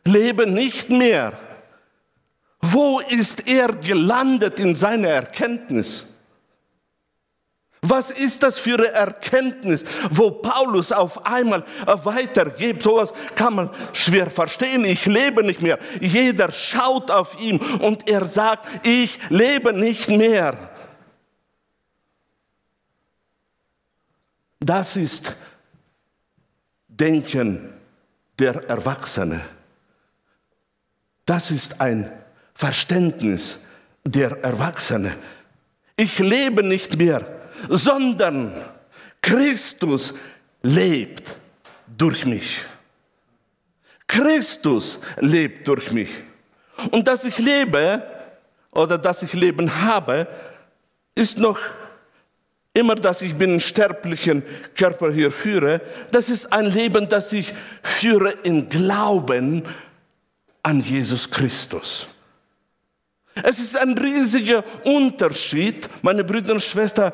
lebe 0.05 0.47
nicht 0.47 0.89
mehr. 0.89 1.33
Wo 2.61 3.01
ist 3.01 3.49
er 3.49 3.73
gelandet 3.73 4.61
in 4.61 4.77
seiner 4.77 5.09
Erkenntnis? 5.09 6.05
Was 7.91 8.09
ist 8.09 8.41
das 8.41 8.57
für 8.57 8.75
eine 8.75 8.87
Erkenntnis, 8.87 9.83
wo 10.11 10.31
Paulus 10.31 10.93
auf 10.93 11.25
einmal 11.25 11.65
weitergibt? 11.85 12.83
Sowas 12.83 13.11
kann 13.35 13.53
man 13.53 13.69
schwer 13.91 14.29
verstehen. 14.31 14.85
Ich 14.85 15.05
lebe 15.07 15.43
nicht 15.43 15.61
mehr. 15.61 15.77
Jeder 15.99 16.53
schaut 16.53 17.11
auf 17.11 17.37
ihn 17.41 17.57
und 17.57 18.09
er 18.09 18.25
sagt, 18.25 18.65
ich 18.85 19.19
lebe 19.29 19.73
nicht 19.73 20.07
mehr. 20.07 20.57
Das 24.61 24.95
ist 24.95 25.35
Denken 26.87 27.73
der 28.39 28.69
Erwachsene. 28.69 29.41
Das 31.25 31.51
ist 31.51 31.81
ein 31.81 32.09
Verständnis 32.53 33.59
der 34.05 34.41
Erwachsene. 34.45 35.13
Ich 35.97 36.19
lebe 36.19 36.63
nicht 36.63 36.97
mehr 36.97 37.40
sondern 37.69 38.53
Christus 39.21 40.13
lebt 40.61 41.35
durch 41.97 42.25
mich. 42.25 42.61
Christus 44.07 44.99
lebt 45.19 45.67
durch 45.67 45.91
mich. 45.91 46.09
Und 46.91 47.07
dass 47.07 47.23
ich 47.23 47.37
lebe 47.37 48.03
oder 48.71 48.97
dass 48.97 49.21
ich 49.23 49.33
Leben 49.33 49.81
habe, 49.81 50.27
ist 51.15 51.37
noch 51.37 51.59
immer, 52.73 52.95
dass 52.95 53.21
ich 53.21 53.37
den 53.37 53.59
sterblichen 53.59 54.43
Körper 54.75 55.11
hier 55.11 55.31
führe. 55.31 55.81
Das 56.11 56.29
ist 56.29 56.51
ein 56.51 56.65
Leben, 56.65 57.07
das 57.07 57.31
ich 57.33 57.53
führe 57.83 58.31
in 58.43 58.69
Glauben 58.69 59.63
an 60.63 60.81
Jesus 60.81 61.29
Christus. 61.29 62.07
Es 63.43 63.59
ist 63.59 63.77
ein 63.77 63.97
riesiger 63.97 64.63
Unterschied, 64.83 65.87
meine 66.01 66.23
Brüder 66.23 66.53
und 66.53 66.63
Schwestern, 66.63 67.13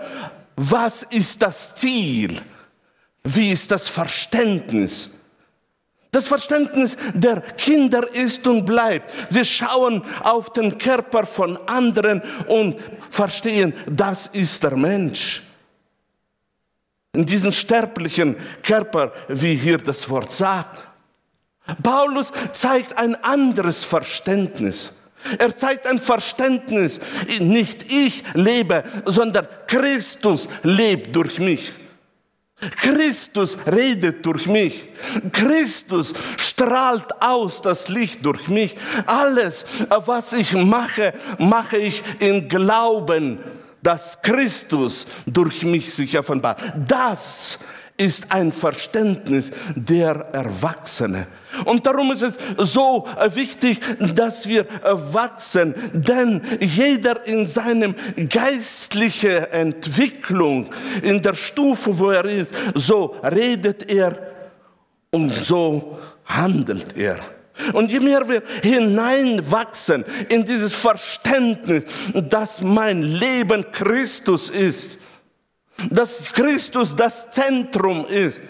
was 0.58 1.04
ist 1.04 1.41
das 1.43 1.76
Ziel? 1.76 2.41
Wie 3.24 3.52
ist 3.52 3.70
das 3.70 3.88
Verständnis? 3.88 5.10
Das 6.12 6.28
Verständnis 6.28 6.98
der 7.13 7.41
Kinder 7.41 8.12
ist 8.15 8.48
und 8.48 8.65
bleibt. 8.65 9.13
Sie 9.30 9.46
schauen 9.46 10.02
auf 10.24 10.52
den 10.54 10.78
Körper 10.80 11.28
von 11.28 11.58
anderen 11.67 12.24
und 12.48 12.80
verstehen, 13.10 13.74
das 13.86 14.28
ist 14.28 14.63
der 14.63 14.76
Mensch. 14.76 15.43
In 17.13 17.26
diesem 17.26 17.52
sterblichen 17.52 18.36
Körper, 18.63 19.13
wie 19.28 19.56
hier 19.56 19.78
das 19.78 20.10
Wort 20.10 20.32
sagt. 20.32 20.82
Paulus 21.84 22.32
zeigt 22.54 22.98
ein 22.98 23.15
anderes 23.24 23.84
Verständnis. 23.84 24.91
Er 25.37 25.55
zeigt 25.55 25.87
ein 25.87 25.99
Verständnis. 25.99 26.99
Nicht 27.39 27.91
ich 27.91 28.23
lebe, 28.33 28.83
sondern 29.05 29.47
Christus 29.67 30.47
lebt 30.63 31.15
durch 31.15 31.39
mich. 31.39 31.71
Christus 32.59 33.55
redet 33.67 34.25
durch 34.25 34.47
mich. 34.47 34.87
Christus 35.31 36.13
strahlt 36.37 37.21
aus 37.21 37.61
das 37.61 37.87
Licht 37.87 38.25
durch 38.25 38.47
mich. 38.47 38.75
Alles, 39.05 39.65
was 39.89 40.33
ich 40.33 40.53
mache, 40.53 41.13
mache 41.37 41.77
ich 41.77 42.01
in 42.19 42.49
Glauben, 42.49 43.39
dass 43.83 44.21
Christus 44.21 45.05
durch 45.27 45.63
mich 45.63 45.93
sich 45.93 46.17
offenbart. 46.17 46.59
Das 46.87 47.59
ist 47.97 48.31
ein 48.31 48.51
Verständnis 48.51 49.51
der 49.75 50.27
Erwachsene. 50.31 51.25
Und 51.65 51.86
darum 51.86 52.12
ist 52.12 52.21
es 52.21 52.36
so 52.71 53.07
wichtig, 53.33 53.79
dass 54.13 54.47
wir 54.47 54.67
wachsen, 55.12 55.73
denn 55.93 56.41
jeder 56.60 57.25
in 57.25 57.47
seinem 57.47 57.95
geistlichen 58.29 59.45
Entwicklung, 59.51 60.69
in 61.01 61.21
der 61.21 61.33
Stufe, 61.33 61.97
wo 61.97 62.12
er 62.12 62.25
ist, 62.25 62.51
so 62.75 63.15
redet 63.23 63.89
er 63.89 64.15
und 65.10 65.31
so 65.33 65.97
handelt 66.25 66.95
er. 66.95 67.17
Und 67.73 67.89
je 67.89 67.99
mehr 67.99 68.27
wir 68.29 68.43
hineinwachsen 68.62 70.05
in 70.29 70.45
dieses 70.45 70.75
Verständnis, 70.75 71.86
dass 72.13 72.62
mein 72.62 73.01
Leben 73.01 73.65
Christus 73.71 74.51
ist, 74.51 74.96
dass 75.89 76.23
Christus 76.33 76.95
das 76.95 77.31
Zentrum 77.31 78.05
ist, 78.07 78.41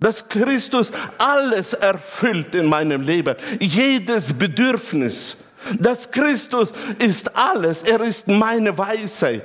dass 0.00 0.28
Christus 0.28 0.90
alles 1.18 1.72
erfüllt 1.72 2.54
in 2.54 2.66
meinem 2.66 3.02
Leben, 3.02 3.34
jedes 3.58 4.32
Bedürfnis, 4.32 5.36
dass 5.78 6.10
Christus 6.10 6.72
ist 6.98 7.34
alles, 7.36 7.82
er 7.82 8.00
ist 8.02 8.28
meine 8.28 8.76
Weisheit, 8.76 9.44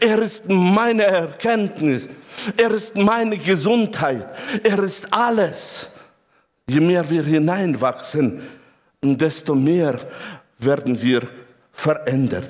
er 0.00 0.18
ist 0.18 0.48
meine 0.48 1.04
Erkenntnis, 1.04 2.08
er 2.56 2.72
ist 2.72 2.96
meine 2.96 3.38
Gesundheit, 3.38 4.28
er 4.62 4.82
ist 4.82 5.10
alles. 5.12 5.88
Je 6.68 6.80
mehr 6.80 7.08
wir 7.08 7.22
hineinwachsen, 7.22 8.42
desto 9.02 9.54
mehr 9.54 9.98
werden 10.58 11.00
wir 11.00 11.22
verändert. 11.72 12.48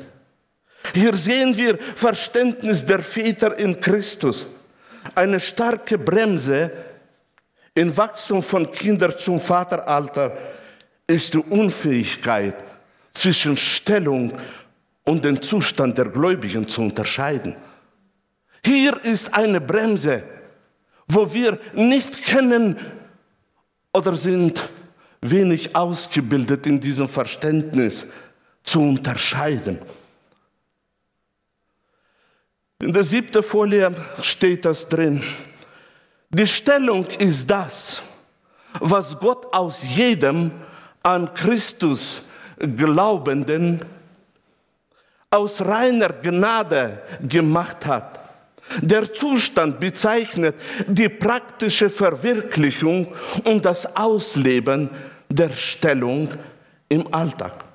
Hier 0.97 1.15
sehen 1.15 1.55
wir 1.59 1.79
Verständnis 1.95 2.83
der 2.83 3.01
Väter 3.03 3.59
in 3.59 3.79
Christus. 3.79 4.47
Eine 5.15 5.39
starke 5.39 5.99
Bremse 5.99 6.71
im 7.75 7.95
Wachstum 7.95 8.43
von 8.43 8.73
Kindern 8.73 9.13
zum 9.19 9.39
Vateralter 9.39 10.35
ist 11.07 11.35
die 11.35 11.39
Unfähigkeit 11.39 12.55
zwischen 13.13 13.59
Stellung 13.59 14.33
und 15.05 15.23
dem 15.23 15.43
Zustand 15.43 15.99
der 15.99 16.07
Gläubigen 16.07 16.67
zu 16.67 16.81
unterscheiden. 16.81 17.57
Hier 18.65 18.99
ist 19.05 19.35
eine 19.35 19.61
Bremse, 19.61 20.25
wo 21.09 21.31
wir 21.31 21.59
nicht 21.75 22.25
kennen 22.25 22.75
oder 23.93 24.15
sind 24.15 24.67
wenig 25.21 25.77
ausgebildet 25.77 26.67
in 26.67 26.81
diesem 26.81 27.07
Verständnis 27.07 28.07
zu 28.65 28.81
unterscheiden. 28.81 29.79
In 32.79 32.93
der 32.93 33.05
siebten 33.05 33.43
Folie 33.43 33.95
steht 34.21 34.65
das 34.65 34.87
drin. 34.89 35.23
Die 36.29 36.47
Stellung 36.47 37.07
ist 37.19 37.49
das, 37.49 38.03
was 38.81 39.19
Gott 39.19 39.47
aus 39.53 39.79
jedem 39.83 40.51
an 41.03 41.33
Christus 41.33 42.23
Glaubenden 42.59 43.81
aus 45.31 45.61
reiner 45.61 46.11
Gnade 46.11 47.03
gemacht 47.23 47.87
hat. 47.87 48.21
Der 48.81 49.12
Zustand 49.12 49.79
bezeichnet 49.79 50.57
die 50.87 51.09
praktische 51.09 51.89
Verwirklichung 51.89 53.09
und 53.45 53.65
das 53.65 53.97
Ausleben 53.97 54.91
der 55.29 55.51
Stellung 55.51 56.31
im 56.89 57.12
Alltag. 57.12 57.66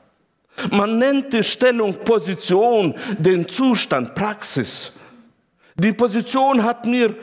Man 0.69 0.97
nennt 0.99 1.33
die 1.33 1.43
Stellung 1.43 1.95
Position, 2.03 2.93
den 3.17 3.47
Zustand 3.47 4.13
Praxis. 4.13 4.91
Die 5.75 5.93
Position 5.93 6.63
hat 6.63 6.85
mir 6.85 7.15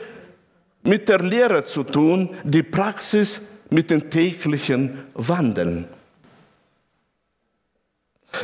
mit 0.83 1.07
der 1.07 1.19
Lehre 1.19 1.63
zu 1.63 1.83
tun, 1.83 2.29
die 2.43 2.63
Praxis 2.63 3.41
mit 3.69 3.89
dem 3.89 4.09
täglichen 4.09 5.05
Wandeln. 5.13 5.87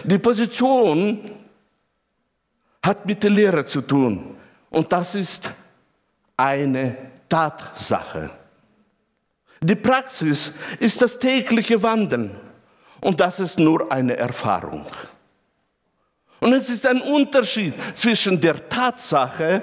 Die 0.04 0.18
Position 0.18 1.32
hat 2.82 3.06
mit 3.06 3.24
der 3.24 3.32
Lehre 3.32 3.66
zu 3.66 3.82
tun 3.82 4.36
und 4.70 4.92
das 4.92 5.16
ist 5.16 5.50
eine 6.38 6.96
Tatsache. 7.28 8.30
Die 9.62 9.76
Praxis 9.76 10.52
ist 10.80 11.02
das 11.02 11.18
tägliche 11.18 11.82
Wandeln. 11.82 12.36
Und 13.06 13.20
das 13.20 13.40
ist 13.40 13.60
nur 13.60 13.92
eine 13.92 14.18
Erfahrung. 14.18 14.84
Und 16.40 16.54
es 16.54 16.70
ist 16.70 16.88
ein 16.88 17.02
Unterschied 17.02 17.76
zwischen 17.94 18.42
der 18.42 18.68
Tatsache, 18.68 19.62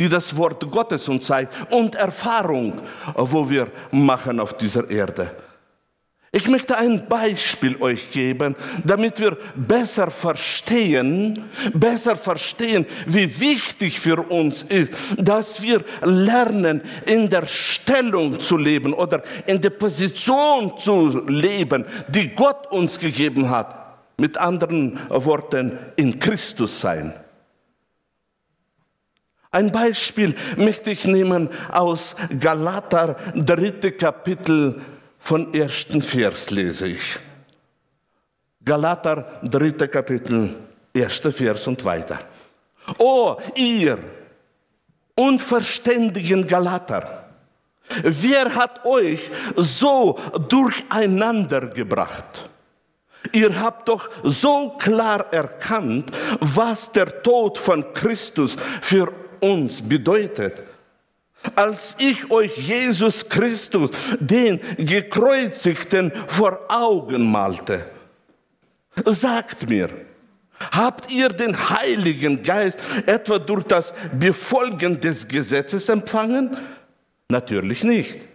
die 0.00 0.08
das 0.08 0.36
Wort 0.36 0.68
Gottes 0.68 1.08
uns 1.08 1.24
zeigt, 1.24 1.52
und 1.70 1.94
Erfahrung, 1.94 2.82
wo 3.14 3.48
wir 3.48 3.70
machen 3.92 4.40
auf 4.40 4.54
dieser 4.54 4.90
Erde. 4.90 5.30
Ich 6.32 6.48
möchte 6.48 6.76
ein 6.76 7.08
Beispiel 7.08 7.80
euch 7.80 8.10
geben, 8.10 8.56
damit 8.84 9.20
wir 9.20 9.38
besser 9.54 10.10
verstehen, 10.10 11.44
besser 11.72 12.16
verstehen, 12.16 12.84
wie 13.06 13.40
wichtig 13.40 13.98
für 13.98 14.20
uns 14.20 14.62
ist, 14.64 14.92
dass 15.16 15.62
wir 15.62 15.84
lernen, 16.02 16.82
in 17.06 17.28
der 17.28 17.46
Stellung 17.46 18.40
zu 18.40 18.56
leben 18.56 18.92
oder 18.92 19.22
in 19.46 19.60
der 19.60 19.70
Position 19.70 20.76
zu 20.78 21.22
leben, 21.26 21.84
die 22.08 22.28
Gott 22.28 22.70
uns 22.72 22.98
gegeben 22.98 23.48
hat. 23.48 23.84
Mit 24.18 24.36
anderen 24.36 24.98
Worten, 25.08 25.78
in 25.96 26.18
Christus 26.18 26.80
sein. 26.80 27.14
Ein 29.52 29.72
Beispiel 29.72 30.34
möchte 30.56 30.90
ich 30.90 31.06
nehmen 31.06 31.48
aus 31.70 32.14
Galater, 32.40 33.16
dritte 33.34 33.92
Kapitel, 33.92 34.80
von 35.26 35.52
ersten 35.52 36.02
Vers 36.02 36.50
lese 36.50 36.86
ich. 36.86 37.18
Galater, 38.64 39.40
dritte 39.42 39.88
Kapitel, 39.88 40.54
erster 40.94 41.32
Vers 41.32 41.66
und 41.66 41.84
weiter. 41.84 42.20
Oh, 42.98 43.34
ihr 43.56 43.98
unverständigen 45.16 46.46
Galater, 46.46 47.24
wer 48.04 48.54
hat 48.54 48.86
euch 48.86 49.28
so 49.56 50.16
durcheinander 50.48 51.66
gebracht? 51.66 52.48
Ihr 53.32 53.60
habt 53.60 53.88
doch 53.88 54.08
so 54.22 54.76
klar 54.78 55.26
erkannt, 55.32 56.08
was 56.38 56.92
der 56.92 57.24
Tod 57.24 57.58
von 57.58 57.92
Christus 57.94 58.56
für 58.80 59.12
uns 59.40 59.82
bedeutet 59.82 60.62
als 61.54 61.94
ich 61.98 62.30
euch 62.30 62.56
Jesus 62.56 63.28
Christus, 63.28 63.90
den 64.18 64.60
gekreuzigten, 64.78 66.12
vor 66.26 66.60
Augen 66.68 67.30
malte. 67.30 67.84
Sagt 69.04 69.68
mir, 69.68 69.88
habt 70.72 71.12
ihr 71.12 71.28
den 71.28 71.70
Heiligen 71.70 72.42
Geist 72.42 72.78
etwa 73.04 73.38
durch 73.38 73.64
das 73.64 73.92
Befolgen 74.18 75.00
des 75.00 75.28
Gesetzes 75.28 75.88
empfangen? 75.88 76.56
Natürlich 77.28 77.84
nicht. 77.84 78.26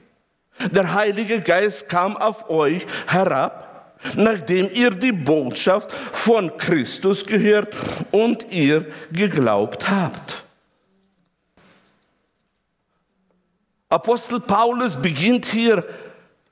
Der 0.72 0.94
Heilige 0.94 1.42
Geist 1.42 1.90
kam 1.90 2.16
auf 2.18 2.50
euch 2.50 2.86
herab, 3.08 3.98
nachdem 4.16 4.70
ihr 4.74 4.92
die 4.92 5.12
Botschaft 5.12 5.92
von 5.92 6.56
Christus 6.58 7.26
gehört 7.26 7.76
und 8.12 8.52
ihr 8.52 8.86
geglaubt 9.12 9.90
habt. 9.90 10.41
Apostel 13.92 14.40
Paulus 14.40 14.96
beginnt 14.96 15.46
hier 15.46 15.86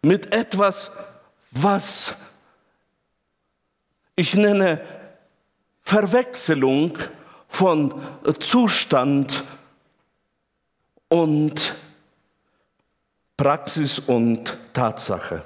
mit 0.02 0.34
etwas, 0.34 0.91
was 1.52 2.13
ich 4.15 4.36
nenne 4.36 4.82
Verwechslung 5.82 6.97
von 7.47 7.93
Zustand 8.39 9.45
und 11.08 11.75
Praxis 13.38 13.99
und 13.99 14.58
Tatsache. 14.73 15.41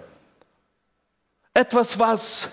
Etwas, 1.54 2.00
was 2.00 2.50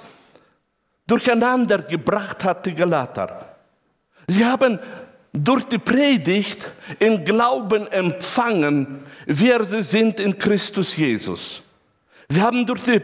durcheinander 1.06 1.78
gebracht 1.78 2.44
hat 2.44 2.66
die 2.66 2.74
Galater. 2.74 3.56
Sie 4.28 4.44
haben 4.44 4.78
durch 5.32 5.64
die 5.64 5.78
Predigt 5.78 6.70
in 6.98 7.24
Glauben 7.24 7.86
empfangen, 7.90 9.04
wer 9.26 9.62
sie 9.64 9.82
sind 9.82 10.20
in 10.20 10.36
Christus 10.38 10.96
Jesus. 10.96 11.62
Sie 12.28 12.42
haben 12.42 12.66
durch 12.66 12.82
die, 12.82 13.00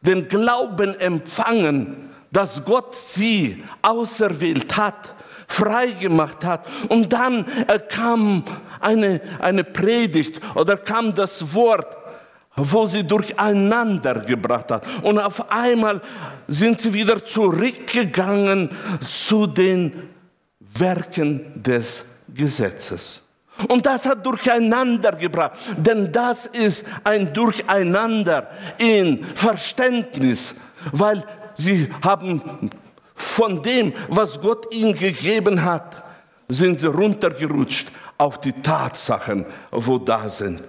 den 0.00 0.28
Glauben 0.28 0.98
empfangen, 1.00 2.10
dass 2.30 2.64
Gott 2.64 2.94
sie 2.94 3.62
auserwählt 3.82 4.76
hat, 4.76 5.14
frei 5.48 5.88
gemacht 5.88 6.44
hat. 6.44 6.66
Und 6.88 7.12
dann 7.12 7.44
kam 7.88 8.44
eine, 8.80 9.20
eine 9.40 9.64
Predigt 9.64 10.40
oder 10.54 10.76
kam 10.76 11.14
das 11.14 11.52
Wort, 11.52 11.96
wo 12.54 12.86
sie 12.86 13.04
durcheinander 13.04 14.20
gebracht 14.20 14.70
hat. 14.70 14.84
Und 15.02 15.18
auf 15.18 15.50
einmal 15.50 16.00
sind 16.46 16.80
sie 16.80 16.92
wieder 16.92 17.24
zurückgegangen 17.24 18.70
zu 19.00 19.46
den 19.46 20.10
Werken 20.74 21.62
des 21.62 22.04
Gesetzes. 22.32 23.20
Und 23.68 23.84
das 23.84 24.06
hat 24.06 24.24
Durcheinander 24.24 25.12
gebracht, 25.12 25.52
denn 25.76 26.10
das 26.10 26.46
ist 26.46 26.84
ein 27.04 27.32
Durcheinander 27.32 28.50
in 28.78 29.22
Verständnis, 29.34 30.54
weil 30.92 31.22
sie 31.54 31.90
haben 32.02 32.70
von 33.14 33.62
dem, 33.62 33.92
was 34.08 34.40
Gott 34.40 34.72
ihnen 34.72 34.96
gegeben 34.96 35.62
hat, 35.62 36.02
sind 36.48 36.80
sie 36.80 36.86
runtergerutscht 36.86 37.88
auf 38.16 38.40
die 38.40 38.52
Tatsachen, 38.52 39.44
wo 39.70 39.98
da 39.98 40.28
sind. 40.28 40.60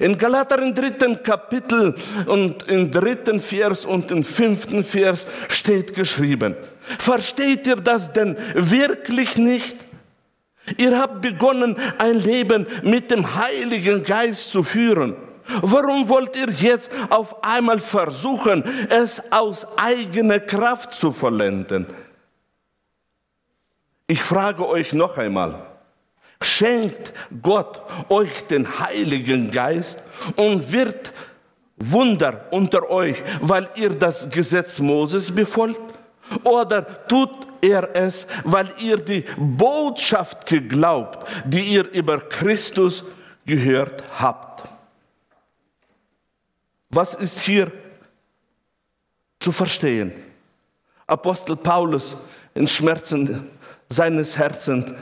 In 0.00 0.18
Galater 0.18 0.60
im 0.62 0.74
dritten 0.74 1.22
Kapitel 1.22 1.94
und 2.26 2.62
im 2.68 2.90
dritten 2.90 3.40
Vers 3.40 3.84
und 3.84 4.10
im 4.10 4.22
fünften 4.22 4.84
Vers 4.84 5.26
steht 5.48 5.94
geschrieben, 5.94 6.54
versteht 6.98 7.66
ihr 7.66 7.76
das 7.76 8.12
denn 8.12 8.36
wirklich 8.54 9.36
nicht? 9.36 9.76
Ihr 10.76 10.98
habt 10.98 11.22
begonnen, 11.22 11.76
ein 11.98 12.20
Leben 12.20 12.66
mit 12.82 13.10
dem 13.10 13.34
Heiligen 13.36 14.02
Geist 14.02 14.50
zu 14.50 14.62
führen. 14.62 15.16
Warum 15.62 16.08
wollt 16.08 16.36
ihr 16.36 16.50
jetzt 16.50 16.90
auf 17.08 17.42
einmal 17.42 17.80
versuchen, 17.80 18.62
es 18.90 19.22
aus 19.32 19.66
eigener 19.78 20.40
Kraft 20.40 20.94
zu 20.94 21.10
vollenden? 21.10 21.86
Ich 24.06 24.22
frage 24.22 24.66
euch 24.66 24.92
noch 24.92 25.16
einmal, 25.16 25.54
schenkt 26.42 27.12
Gott 27.42 27.80
euch 28.10 28.46
den 28.46 28.78
Heiligen 28.78 29.50
Geist 29.50 30.02
und 30.36 30.70
wird 30.70 31.12
Wunder 31.76 32.46
unter 32.50 32.90
euch, 32.90 33.16
weil 33.40 33.68
ihr 33.76 33.90
das 33.90 34.28
Gesetz 34.28 34.78
Moses 34.78 35.34
befolgt? 35.34 35.87
Oder 36.44 37.06
tut 37.06 37.30
er 37.60 37.94
es, 37.94 38.26
weil 38.44 38.68
ihr 38.78 38.96
die 38.96 39.24
Botschaft 39.36 40.46
geglaubt, 40.46 41.28
die 41.44 41.60
ihr 41.60 41.90
über 41.92 42.20
Christus 42.20 43.04
gehört 43.46 44.02
habt? 44.18 44.68
Was 46.90 47.14
ist 47.14 47.40
hier 47.40 47.70
zu 49.40 49.52
verstehen? 49.52 50.12
Apostel 51.06 51.56
Paulus 51.56 52.16
in 52.54 52.68
Schmerzen 52.68 53.50
seines 53.88 54.36
Herzens 54.36 54.92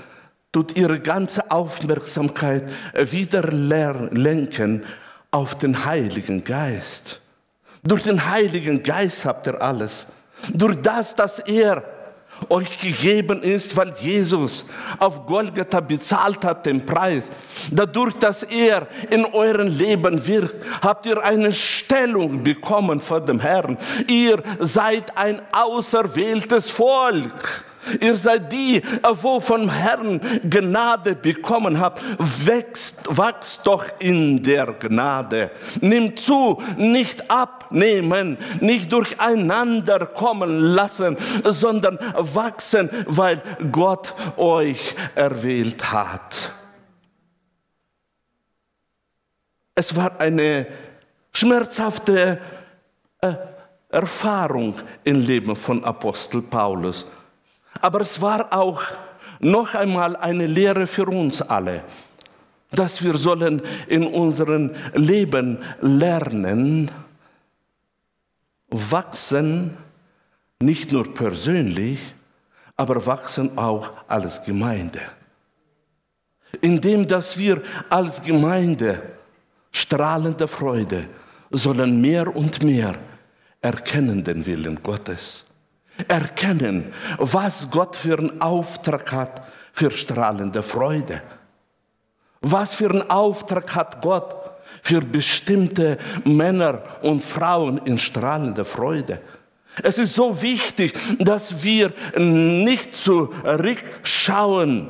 tut 0.53 0.77
ihre 0.77 1.01
ganze 1.01 1.51
Aufmerksamkeit 1.51 2.65
wieder 2.95 3.43
lenken 3.43 4.85
auf 5.31 5.59
den 5.59 5.85
Heiligen 5.85 6.45
Geist. 6.45 7.21
Durch 7.83 8.05
den 8.05 8.29
Heiligen 8.29 8.83
Geist 8.83 9.25
habt 9.25 9.47
ihr 9.47 9.61
alles. 9.61 10.07
Durch 10.53 10.81
das, 10.83 11.15
dass 11.15 11.39
er 11.41 11.83
euch 12.49 12.79
gegeben 12.79 13.43
ist, 13.43 13.77
weil 13.77 13.95
Jesus 14.01 14.65
auf 14.99 15.27
Golgatha 15.27 15.81
bezahlt 15.81 16.45
hat 16.45 16.67
den 16.67 16.85
Preis. 16.85 17.25
Dadurch, 17.71 18.17
dass 18.17 18.43
er 18.43 18.87
in 19.11 19.25
euren 19.25 19.69
Leben 19.69 20.25
wirkt, 20.27 20.57
habt 20.83 21.07
ihr 21.07 21.23
eine 21.23 21.53
Stellung 21.53 22.43
bekommen 22.43 23.01
vor 23.01 23.21
dem 23.21 23.41
Herrn. 23.41 23.79
Ihr 24.07 24.43
seid 24.61 25.17
ein 25.17 25.41
auserwähltes 25.53 26.71
Volk. 26.71 27.65
Ihr 28.01 28.17
seid 28.17 28.53
die, 28.53 28.83
wo 29.23 29.41
vom 29.41 29.71
Herrn 29.71 30.21
Gnade 30.49 31.15
bekommen 31.15 31.81
habt. 31.81 32.03
Wächst, 32.45 32.99
wachst 33.07 33.67
doch 33.67 33.85
in 33.99 34.43
der 34.43 34.67
Gnade. 34.73 35.51
Nimmt 35.81 36.21
zu, 36.21 36.63
nicht 36.77 37.31
abnehmen, 37.31 38.39
nicht 38.61 38.93
durcheinander 38.93 40.07
kommen 40.07 40.61
lassen, 40.61 41.17
sondern 41.45 41.99
wachsen, 42.17 42.91
weil 43.07 43.43
Gott 43.71 44.15
euch 44.37 44.95
erwählt 45.15 45.93
hat. 45.93 46.53
Es 49.75 49.95
war 49.95 50.19
eine 50.21 50.67
schmerzhafte 51.33 52.41
äh, 53.21 53.35
Erfahrung 53.91 54.75
im 55.05 55.21
Leben 55.21 55.55
von 55.55 55.85
Apostel 55.85 56.43
Paulus. 56.43 57.07
Aber 57.81 58.01
es 58.01 58.21
war 58.21 58.53
auch 58.53 58.83
noch 59.41 59.75
einmal 59.75 60.17
eine 60.17 60.47
Lehre 60.47 60.87
für 60.87 61.07
uns 61.07 61.43
alle, 61.43 61.83
dass 62.71 63.03
wir 63.03 63.17
sollen 63.17 63.63
in 63.89 64.07
unserem 64.07 64.73
Leben 64.95 65.59
lernen, 65.81 66.91
wachsen, 68.69 69.77
nicht 70.61 70.93
nur 70.93 71.13
persönlich, 71.13 72.15
aber 72.77 73.05
wachsen 73.07 73.57
auch 73.57 73.91
als 74.09 74.45
Gemeinde. 74.45 75.01
Indem, 76.61 77.07
dass 77.07 77.37
wir 77.37 77.63
als 77.91 78.23
Gemeinde 78.23 79.03
strahlende 79.71 80.49
Freude 80.49 81.05
sollen 81.51 82.01
mehr 82.01 82.35
und 82.35 82.63
mehr 82.63 82.95
erkennen 83.61 84.25
den 84.25 84.45
Willen 84.47 84.83
Gottes 84.83 85.46
erkennen, 86.09 86.93
was 87.19 87.69
Gott 87.71 87.97
für 87.97 88.19
einen 88.19 88.41
Auftrag 88.41 89.13
hat 89.13 89.43
für 89.73 89.91
strahlende 89.91 90.63
Freude. 90.63 91.23
Was 92.41 92.75
für 92.75 92.91
einen 92.91 93.11
Auftrag 93.11 93.75
hat 93.75 94.03
Gott 94.03 94.35
für 94.83 95.01
bestimmte 95.01 95.99
Männer 96.25 96.83
und 97.03 97.25
Frauen 97.25 97.79
in 97.85 97.99
strahlender 97.99 98.65
Freude. 98.65 99.21
Es 99.83 99.99
ist 99.99 100.15
so 100.15 100.41
wichtig, 100.43 100.95
dass 101.19 101.63
wir 101.63 101.93
nicht 102.17 102.97
zurückschauen 102.97 104.89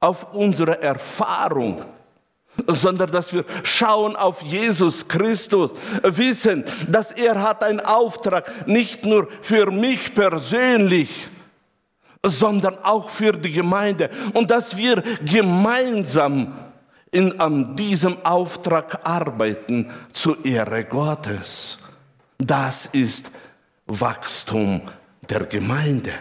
auf 0.00 0.32
unsere 0.32 0.80
Erfahrung, 0.80 1.84
sondern 2.66 3.10
dass 3.10 3.32
wir 3.32 3.44
schauen 3.62 4.16
auf 4.16 4.42
Jesus 4.42 5.08
Christus, 5.08 5.70
wissen, 6.02 6.64
dass 6.88 7.12
er 7.12 7.40
hat 7.42 7.62
einen 7.62 7.80
Auftrag 7.80 8.66
nicht 8.66 9.04
nur 9.04 9.28
für 9.40 9.70
mich 9.70 10.14
persönlich, 10.14 11.28
sondern 12.24 12.76
auch 12.82 13.08
für 13.10 13.32
die 13.32 13.52
Gemeinde 13.52 14.10
und 14.34 14.50
dass 14.50 14.76
wir 14.76 15.02
gemeinsam 15.24 16.52
in, 17.10 17.40
an 17.40 17.76
diesem 17.76 18.24
Auftrag 18.24 19.06
arbeiten 19.06 19.90
zur 20.12 20.44
Ehre 20.44 20.84
Gottes. 20.84 21.78
Das 22.38 22.86
ist 22.86 23.30
Wachstum 23.86 24.82
der 25.28 25.44
Gemeinde. 25.44 26.12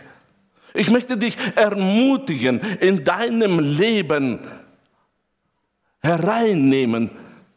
Ich 0.73 0.89
möchte 0.91 1.17
dich 1.17 1.37
ermutigen, 1.55 2.61
in 2.79 3.03
deinem 3.03 3.59
Leben 3.59 4.39
hereinnehmen, 6.01 7.11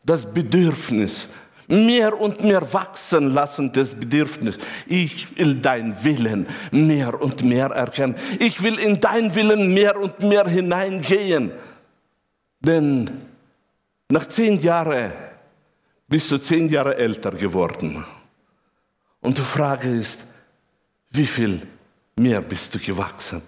das 0.04 0.32
Bedürfnis, 0.32 1.28
mehr 1.68 2.20
und 2.20 2.42
mehr 2.42 2.72
wachsen 2.72 3.32
lassen, 3.32 3.72
das 3.72 3.94
Bedürfnis. 3.94 4.58
Ich 4.86 5.38
will 5.38 5.56
dein 5.56 6.02
Willen 6.02 6.46
mehr 6.72 7.20
und 7.20 7.44
mehr 7.44 7.66
erkennen. 7.66 8.16
Ich 8.38 8.62
will 8.62 8.78
in 8.78 9.00
dein 9.00 9.34
Willen 9.34 9.72
mehr 9.72 9.98
und 10.00 10.20
mehr 10.20 10.46
hineingehen. 10.48 11.52
Denn 12.60 13.10
nach 14.10 14.26
zehn 14.26 14.58
Jahren 14.58 15.12
bist 16.08 16.30
du 16.30 16.38
zehn 16.38 16.68
Jahre 16.68 16.96
älter 16.96 17.30
geworden. 17.30 18.04
Und 19.20 19.38
die 19.38 19.42
Frage 19.42 19.88
ist, 19.88 20.26
wie 21.10 21.26
viel 21.26 21.62
mehr 22.16 22.40
bist 22.40 22.74
du 22.74 22.78
gewachsen? 22.78 23.42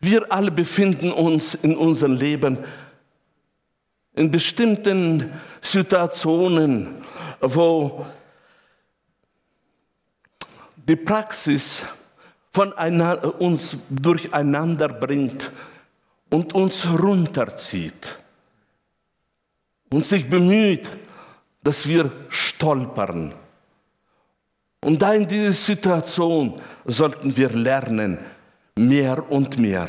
Wir 0.00 0.30
alle 0.30 0.50
befinden 0.50 1.10
uns 1.12 1.54
in 1.54 1.76
unserem 1.76 2.14
Leben 2.14 2.58
in 4.14 4.30
bestimmten 4.30 5.32
Situationen, 5.60 7.02
wo 7.40 8.04
die 10.76 10.96
Praxis 10.96 11.82
von 12.52 12.72
uns 12.72 13.76
durcheinander 13.88 14.88
bringt 14.88 15.52
und 16.30 16.52
uns 16.52 16.86
runterzieht 16.86 18.18
und 19.90 20.04
sich 20.04 20.28
bemüht, 20.28 20.88
dass 21.62 21.86
wir 21.86 22.10
stolpern. 22.28 23.34
Und 24.80 25.02
da 25.02 25.12
in 25.12 25.26
dieser 25.26 25.52
Situation 25.52 26.60
sollten 26.84 27.36
wir 27.36 27.50
lernen, 27.50 28.18
mehr 28.78 29.30
und 29.30 29.58
mehr 29.58 29.88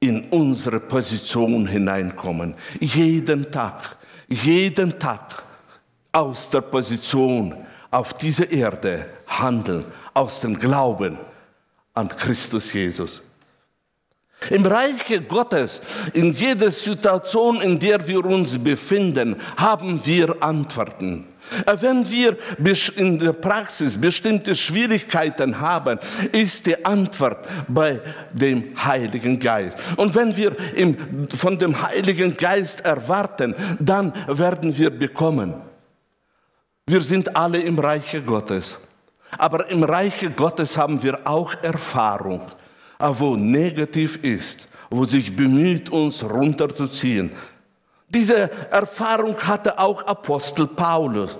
in 0.00 0.28
unsere 0.30 0.80
Position 0.80 1.66
hineinkommen. 1.66 2.54
Jeden 2.80 3.50
Tag, 3.50 3.96
jeden 4.28 4.98
Tag 4.98 5.44
aus 6.10 6.50
der 6.50 6.60
Position 6.60 7.54
auf 7.90 8.14
dieser 8.14 8.50
Erde 8.50 9.06
handeln 9.26 9.84
aus 10.14 10.40
dem 10.40 10.58
Glauben 10.58 11.18
an 11.94 12.08
Christus 12.08 12.72
Jesus. 12.72 13.22
Im 14.50 14.66
Reich 14.66 15.20
Gottes, 15.28 15.80
in 16.12 16.32
jeder 16.32 16.70
Situation, 16.70 17.60
in 17.60 17.78
der 17.78 18.06
wir 18.06 18.24
uns 18.24 18.58
befinden, 18.58 19.36
haben 19.56 20.00
wir 20.04 20.42
Antworten. 20.42 21.26
Äh, 21.66 21.76
wenn 21.80 22.10
wir 22.10 22.36
in 22.96 23.18
der 23.18 23.32
Praxis 23.32 24.00
bestimmte 24.00 24.54
Schwierigkeiten 24.54 25.60
haben, 25.60 25.98
ist 26.32 26.66
die 26.66 26.84
Antwort 26.84 27.46
bei 27.68 28.00
dem 28.32 28.72
Heiligen 28.82 29.38
Geist. 29.38 29.76
Und 29.96 30.14
wenn 30.14 30.36
wir 30.36 30.56
von 31.34 31.58
dem 31.58 31.82
Heiligen 31.82 32.36
Geist 32.36 32.84
erwarten, 32.84 33.54
dann 33.78 34.12
werden 34.26 34.76
wir 34.76 34.90
bekommen. 34.90 35.54
Wir 36.86 37.00
sind 37.00 37.36
alle 37.36 37.58
im 37.58 37.78
Reiche 37.78 38.22
Gottes. 38.22 38.78
Aber 39.38 39.70
im 39.70 39.82
Reiche 39.82 40.30
Gottes 40.30 40.76
haben 40.76 41.02
wir 41.02 41.26
auch 41.26 41.54
Erfahrung, 41.62 42.42
wo 43.10 43.36
negativ 43.36 44.22
ist, 44.22 44.68
wo 44.90 45.04
sich 45.04 45.34
bemüht, 45.34 45.90
uns 45.90 46.22
runterzuziehen. 46.22 47.30
Diese 48.08 48.50
Erfahrung 48.70 49.36
hatte 49.38 49.78
auch 49.78 50.06
Apostel 50.06 50.66
Paulus. 50.66 51.30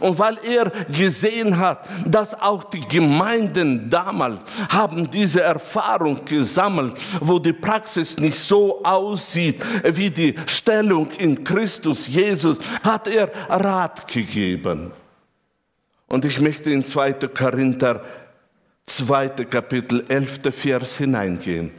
Und 0.00 0.18
weil 0.18 0.38
er 0.44 0.70
gesehen 0.90 1.58
hat, 1.58 1.86
dass 2.06 2.40
auch 2.40 2.64
die 2.64 2.80
Gemeinden 2.80 3.90
damals 3.90 4.40
haben 4.68 5.10
diese 5.10 5.42
Erfahrung 5.42 6.24
gesammelt, 6.24 6.94
wo 7.20 7.38
die 7.38 7.52
Praxis 7.52 8.16
nicht 8.16 8.38
so 8.38 8.82
aussieht 8.84 9.62
wie 9.84 10.08
die 10.08 10.34
Stellung 10.46 11.10
in 11.18 11.42
Christus 11.44 12.06
Jesus, 12.06 12.58
hat 12.82 13.06
er 13.06 13.30
Rat 13.48 14.06
gegeben. 14.08 14.92
Und 16.06 16.24
ich 16.24 16.40
möchte 16.40 16.70
in 16.70 16.84
2. 16.84 17.14
Korinther, 17.34 18.02
2. 18.86 19.28
Kapitel, 19.46 20.04
11. 20.08 20.52
Vers 20.52 20.98
hineingehen. 20.98 21.70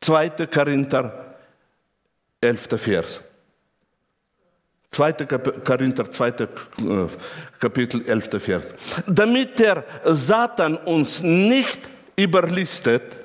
2. 0.00 0.46
Korinther, 0.46 1.36
11. 2.40 2.78
Vers. 2.78 3.20
2. 4.90 5.12
Korinther, 5.64 6.10
2. 6.10 6.28
Äh, 6.28 6.46
Kapitel, 7.58 8.04
11. 8.06 8.40
Vers. 8.40 8.66
Damit 9.06 9.58
der 9.58 9.84
Satan 10.04 10.76
uns 10.76 11.22
nicht 11.22 11.88
überlistet, 12.16 13.16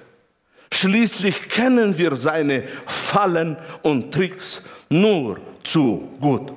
schließlich 0.72 1.50
kennen 1.50 1.98
wir 1.98 2.16
seine 2.16 2.64
Fallen 2.86 3.58
und 3.84 4.14
Tricks 4.14 4.62
nur 4.90 5.40
zu 5.64 6.10
gut. 6.20 6.54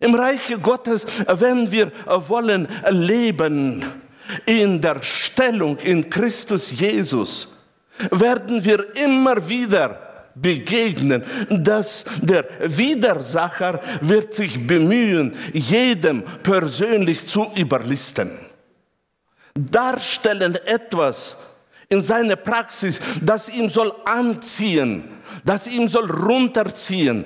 Im 0.00 0.14
Reich 0.14 0.56
Gottes, 0.62 1.06
wenn 1.26 1.70
wir 1.70 1.92
wollen 2.06 2.66
leben 2.88 3.84
in 4.46 4.80
der 4.80 5.02
Stellung 5.02 5.76
in 5.78 6.08
Christus 6.08 6.70
Jesus, 6.70 7.48
werden 8.10 8.64
wir 8.64 8.96
immer 8.96 9.48
wieder 9.48 10.10
begegnen, 10.34 11.22
dass 11.50 12.04
der 12.22 12.46
Widersacher 12.60 13.80
wird 14.00 14.34
sich 14.34 14.66
bemühen, 14.66 15.34
jedem 15.52 16.22
persönlich 16.42 17.26
zu 17.26 17.50
überlisten. 17.56 18.30
Darstellen 19.54 20.54
etwas 20.66 21.36
in 21.88 22.02
seiner 22.02 22.36
Praxis, 22.36 23.00
das 23.20 23.48
ihm 23.48 23.68
soll 23.68 23.92
anziehen, 24.04 25.04
das 25.44 25.66
ihm 25.66 25.88
soll 25.88 26.10
runterziehen. 26.10 27.24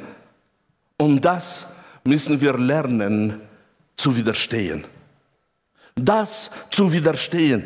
Und 0.96 1.20
das 1.24 1.66
müssen 2.04 2.40
wir 2.40 2.54
lernen 2.54 3.40
zu 3.96 4.16
widerstehen. 4.16 4.84
Das 5.94 6.50
zu 6.70 6.92
widerstehen. 6.92 7.64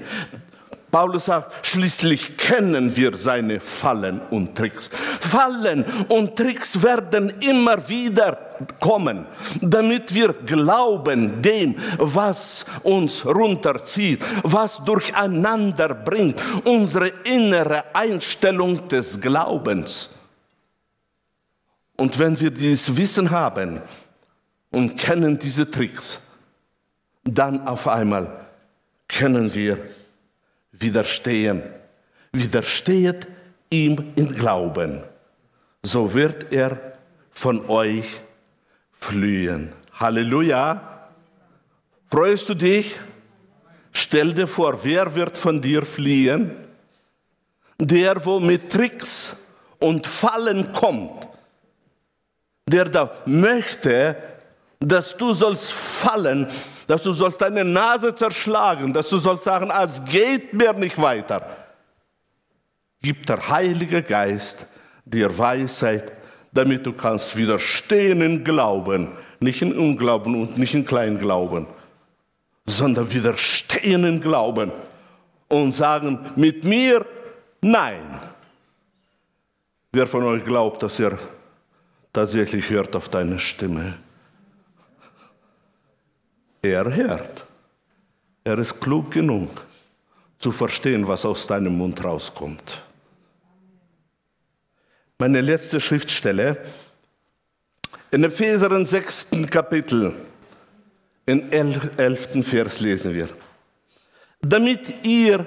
Paulus 0.90 1.26
sagt, 1.26 1.66
schließlich 1.66 2.36
kennen 2.38 2.96
wir 2.96 3.14
seine 3.14 3.60
Fallen 3.60 4.20
und 4.30 4.56
Tricks. 4.56 4.88
Fallen 4.88 5.84
und 6.08 6.34
Tricks 6.34 6.82
werden 6.82 7.28
immer 7.40 7.86
wieder 7.88 8.38
kommen, 8.80 9.26
damit 9.60 10.14
wir 10.14 10.32
glauben 10.32 11.42
dem, 11.42 11.74
was 11.98 12.64
uns 12.82 13.24
runterzieht, 13.24 14.24
was 14.42 14.82
durcheinander 14.82 15.94
bringt, 15.94 16.40
unsere 16.64 17.08
innere 17.24 17.94
Einstellung 17.94 18.88
des 18.88 19.20
Glaubens. 19.20 20.08
Und 21.96 22.18
wenn 22.18 22.38
wir 22.40 22.50
dieses 22.50 22.96
Wissen 22.96 23.30
haben, 23.30 23.82
und 24.70 24.96
kennen 24.98 25.38
diese 25.38 25.70
Tricks, 25.70 26.18
dann 27.34 27.66
auf 27.66 27.88
einmal 27.88 28.46
können 29.08 29.54
wir 29.54 29.78
widerstehen. 30.72 31.62
Widersteht 32.32 33.26
ihm 33.70 34.12
in 34.16 34.34
Glauben, 34.34 35.02
so 35.82 36.14
wird 36.14 36.52
er 36.52 36.78
von 37.30 37.68
euch 37.68 38.06
fliehen. 38.92 39.72
Halleluja. 39.92 41.10
Freust 42.10 42.48
du 42.48 42.54
dich? 42.54 42.98
Stell 43.92 44.32
dir 44.32 44.46
vor, 44.46 44.84
wer 44.84 45.14
wird 45.14 45.36
von 45.36 45.60
dir 45.60 45.84
fliehen? 45.84 46.52
Der, 47.80 48.24
wo 48.24 48.40
mit 48.40 48.70
Tricks 48.70 49.36
und 49.78 50.06
Fallen 50.06 50.72
kommt, 50.72 51.28
der 52.66 52.86
da 52.86 53.10
möchte, 53.26 54.16
dass 54.80 55.16
du 55.16 55.32
sollst 55.32 55.72
fallen, 55.72 56.48
dass 56.88 57.02
du 57.02 57.12
sollst 57.12 57.40
deine 57.40 57.64
Nase 57.64 58.14
zerschlagen, 58.14 58.94
dass 58.94 59.10
du 59.10 59.18
sollst 59.18 59.44
sagen, 59.44 59.70
ah, 59.70 59.84
es 59.84 60.02
geht 60.06 60.54
mir 60.54 60.72
nicht 60.72 61.00
weiter. 61.00 61.46
Gibt 63.02 63.28
der 63.28 63.46
Heilige 63.50 64.02
Geist 64.02 64.66
dir 65.04 65.36
Weisheit, 65.38 66.12
damit 66.50 66.86
du 66.86 66.94
kannst 66.94 67.36
widerstehen 67.36 68.22
in 68.22 68.42
Glauben, 68.42 69.10
nicht 69.38 69.60
in 69.60 69.76
Unglauben 69.76 70.34
und 70.34 70.56
nicht 70.56 70.74
in 70.74 70.86
Kleinglauben, 70.86 71.66
sondern 72.64 73.12
widerstehen 73.12 74.04
in 74.04 74.20
Glauben 74.20 74.72
und 75.48 75.74
sagen 75.74 76.18
mit 76.36 76.64
mir 76.64 77.04
nein. 77.60 78.18
Wer 79.92 80.06
von 80.06 80.24
euch 80.24 80.42
glaubt, 80.42 80.82
dass 80.82 80.98
er 80.98 81.18
tatsächlich 82.14 82.70
hört 82.70 82.96
auf 82.96 83.10
deine 83.10 83.38
Stimme? 83.38 83.92
Er 86.62 86.94
hört. 86.94 87.44
Er 88.44 88.58
ist 88.58 88.80
klug 88.80 89.10
genug 89.10 89.64
zu 90.38 90.52
verstehen, 90.52 91.06
was 91.06 91.24
aus 91.24 91.46
deinem 91.46 91.76
Mund 91.76 92.02
rauskommt. 92.02 92.82
Meine 95.18 95.40
letzte 95.40 95.80
Schriftstelle 95.80 96.56
in 98.10 98.24
Epheser 98.24 98.86
6. 98.86 99.28
Kapitel, 99.50 100.14
in 101.26 101.52
11. 101.52 102.46
Vers 102.46 102.80
lesen 102.80 103.14
wir. 103.14 103.28
Damit 104.40 105.04
ihr 105.04 105.44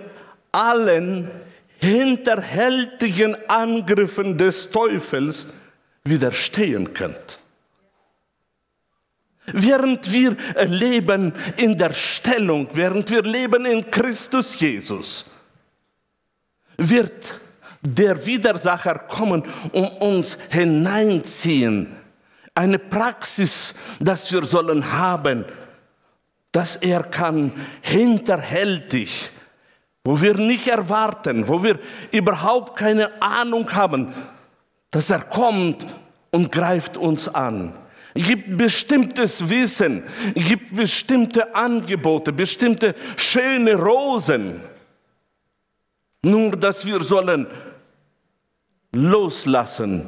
allen 0.52 1.32
hinterhältigen 1.80 3.36
Angriffen 3.50 4.38
des 4.38 4.70
Teufels 4.70 5.48
widerstehen 6.04 6.94
könnt. 6.94 7.41
Während 9.54 10.12
wir 10.12 10.36
leben 10.66 11.34
in 11.58 11.78
der 11.78 11.94
Stellung, 11.94 12.68
während 12.74 13.10
wir 13.10 13.24
leben 13.24 13.66
in 13.66 13.90
Christus 13.90 14.60
Jesus, 14.60 15.26
wird 16.78 17.34
der 17.82 18.26
Widersacher 18.26 19.00
kommen 19.00 19.44
und 19.72 19.88
uns 20.02 20.38
hineinziehen. 20.50 21.92
Eine 22.54 22.80
Praxis, 22.80 23.74
dass 24.00 24.32
wir 24.32 24.44
sollen 24.44 24.92
haben, 24.92 25.46
dass 26.52 26.76
er 26.76 27.04
kann 27.04 27.52
hinterhältig, 27.82 29.30
wo 30.04 30.20
wir 30.22 30.36
nicht 30.36 30.68
erwarten, 30.68 31.48
wo 31.48 31.64
wir 31.64 31.80
überhaupt 32.12 32.78
keine 32.78 33.22
Ahnung 33.22 33.72
haben, 33.74 34.14
dass 34.90 35.10
er 35.10 35.22
kommt 35.22 35.86
und 36.32 36.52
greift 36.52 36.98
uns 36.98 37.28
an 37.30 37.74
gibt 38.14 38.58
bestimmtes 38.58 39.50
Wissen, 39.50 40.04
gibt 40.36 40.76
bestimmte 40.76 41.54
Angebote, 41.56 42.34
bestimmte 42.34 42.96
schöne 43.16 43.76
Rosen. 43.76 44.62
Nur, 46.24 46.52
dass 46.52 46.86
wir 46.86 47.02
sollen 47.02 47.48
loslassen 48.92 50.08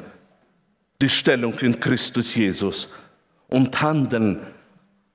die 1.01 1.09
Stellung 1.09 1.57
in 1.59 1.79
Christus 1.79 2.35
Jesus 2.35 2.87
und 3.47 3.81
handeln 3.81 4.39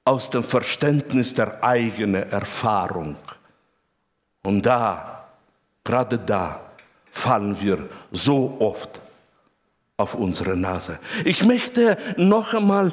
aus 0.04 0.30
dem 0.30 0.42
Verständnis 0.42 1.34
der 1.34 1.62
eigenen 1.62 2.30
Erfahrung. 2.30 3.16
Und 4.42 4.64
da, 4.64 5.28
gerade 5.84 6.18
da, 6.18 6.60
fallen 7.10 7.60
wir 7.60 7.88
so 8.10 8.56
oft 8.60 9.00
auf 9.98 10.14
unsere 10.14 10.56
Nase. 10.56 10.98
Ich 11.26 11.44
möchte 11.44 11.98
noch 12.16 12.54
einmal 12.54 12.92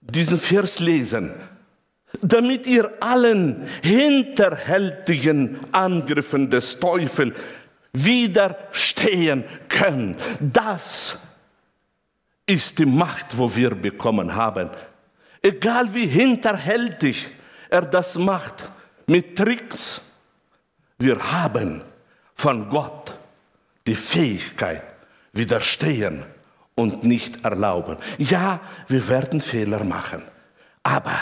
diesen 0.00 0.38
Vers 0.38 0.78
lesen 0.78 1.34
damit 2.22 2.66
ihr 2.66 2.90
allen 3.00 3.68
hinterhältigen 3.82 5.60
Angriffen 5.72 6.50
des 6.50 6.78
Teufels 6.78 7.36
widerstehen 7.92 9.44
könnt. 9.68 10.20
Das 10.40 11.18
ist 12.46 12.78
die 12.78 12.86
Macht, 12.86 13.38
wo 13.38 13.54
wir 13.54 13.70
bekommen 13.70 14.34
haben. 14.34 14.70
Egal 15.42 15.92
wie 15.94 16.06
hinterhältig 16.06 17.28
er 17.68 17.82
das 17.82 18.16
macht, 18.16 18.68
mit 19.06 19.36
Tricks, 19.36 20.00
wir 20.98 21.18
haben 21.32 21.82
von 22.34 22.68
Gott 22.68 23.14
die 23.86 23.96
Fähigkeit, 23.96 24.82
widerstehen 25.32 26.24
und 26.74 27.04
nicht 27.04 27.44
erlauben. 27.44 27.96
Ja, 28.18 28.60
wir 28.88 29.06
werden 29.08 29.40
Fehler 29.40 29.84
machen, 29.84 30.22
aber 30.82 31.18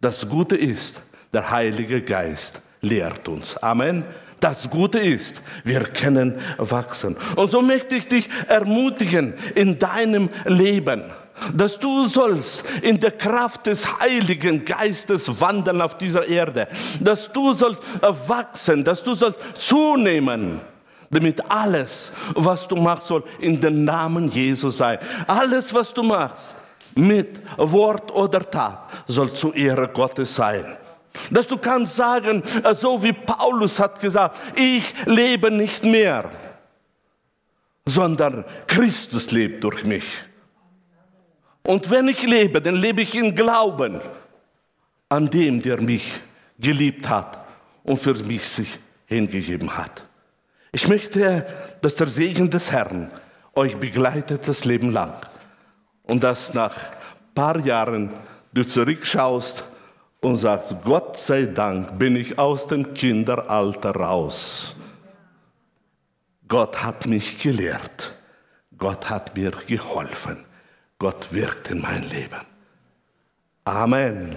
das 0.00 0.28
Gute 0.28 0.56
ist, 0.56 1.00
der 1.32 1.50
Heilige 1.50 2.02
Geist 2.02 2.60
lehrt 2.80 3.28
uns. 3.28 3.56
Amen. 3.58 4.04
Das 4.40 4.70
Gute 4.70 4.98
ist, 4.98 5.36
wir 5.64 5.80
können 5.80 6.40
wachsen. 6.56 7.16
Und 7.36 7.50
so 7.50 7.60
möchte 7.60 7.94
ich 7.94 8.08
dich 8.08 8.28
ermutigen 8.48 9.34
in 9.54 9.78
deinem 9.78 10.30
Leben, 10.46 11.04
dass 11.54 11.78
du 11.78 12.06
sollst 12.06 12.64
in 12.80 12.98
der 12.98 13.12
Kraft 13.12 13.66
des 13.66 14.00
Heiligen 14.00 14.64
Geistes 14.64 15.40
wandeln 15.40 15.82
auf 15.82 15.98
dieser 15.98 16.26
Erde, 16.26 16.68
dass 17.00 17.30
du 17.32 17.52
sollst 17.52 17.82
wachsen, 18.00 18.82
dass 18.82 19.02
du 19.02 19.14
sollst 19.14 19.38
zunehmen 19.54 20.60
damit 21.10 21.50
alles, 21.50 22.12
was 22.34 22.66
du 22.68 22.76
machst, 22.76 23.08
soll 23.08 23.24
in 23.40 23.60
den 23.60 23.84
Namen 23.84 24.30
Jesus 24.30 24.78
sein. 24.78 24.98
Alles, 25.26 25.74
was 25.74 25.92
du 25.92 26.02
machst, 26.02 26.54
mit 26.94 27.40
Wort 27.56 28.12
oder 28.14 28.48
Tat, 28.48 28.88
soll 29.08 29.32
zu 29.34 29.52
Ehre 29.52 29.88
Gottes 29.88 30.34
sein. 30.34 30.76
Dass 31.30 31.46
du 31.48 31.58
kannst 31.58 31.96
sagen, 31.96 32.42
so 32.74 33.02
wie 33.02 33.12
Paulus 33.12 33.78
hat 33.78 34.00
gesagt, 34.00 34.38
ich 34.54 34.94
lebe 35.04 35.50
nicht 35.50 35.84
mehr, 35.84 36.30
sondern 37.84 38.44
Christus 38.68 39.32
lebt 39.32 39.64
durch 39.64 39.84
mich. 39.84 40.04
Und 41.64 41.90
wenn 41.90 42.08
ich 42.08 42.22
lebe, 42.22 42.62
dann 42.62 42.76
lebe 42.76 43.02
ich 43.02 43.16
in 43.16 43.34
Glauben 43.34 44.00
an 45.08 45.28
dem, 45.28 45.60
der 45.60 45.80
mich 45.80 46.12
geliebt 46.58 47.08
hat 47.08 47.38
und 47.82 48.00
für 48.00 48.14
mich 48.14 48.48
sich 48.48 48.78
hingegeben 49.06 49.76
hat. 49.76 50.04
Ich 50.72 50.88
möchte, 50.88 51.46
dass 51.82 51.96
der 51.96 52.06
Segen 52.06 52.50
des 52.50 52.70
Herrn 52.70 53.10
euch 53.54 53.76
begleitet 53.76 54.46
das 54.46 54.64
Leben 54.64 54.92
lang 54.92 55.14
und 56.04 56.22
dass 56.22 56.54
nach 56.54 56.76
ein 56.76 57.34
paar 57.34 57.58
Jahren 57.58 58.12
du 58.52 58.64
zurückschaust 58.64 59.64
und 60.20 60.36
sagst, 60.36 60.76
Gott 60.84 61.16
sei 61.18 61.46
Dank 61.46 61.98
bin 61.98 62.16
ich 62.16 62.38
aus 62.38 62.66
dem 62.66 62.94
Kinderalter 62.94 63.90
raus. 63.92 64.74
Gott 66.46 66.82
hat 66.82 67.06
mich 67.06 67.38
gelehrt. 67.38 68.14
Gott 68.76 69.08
hat 69.08 69.36
mir 69.36 69.52
geholfen. 69.66 70.44
Gott 70.98 71.32
wirkt 71.32 71.70
in 71.70 71.80
mein 71.80 72.02
Leben. 72.02 72.40
Amen. 73.64 74.36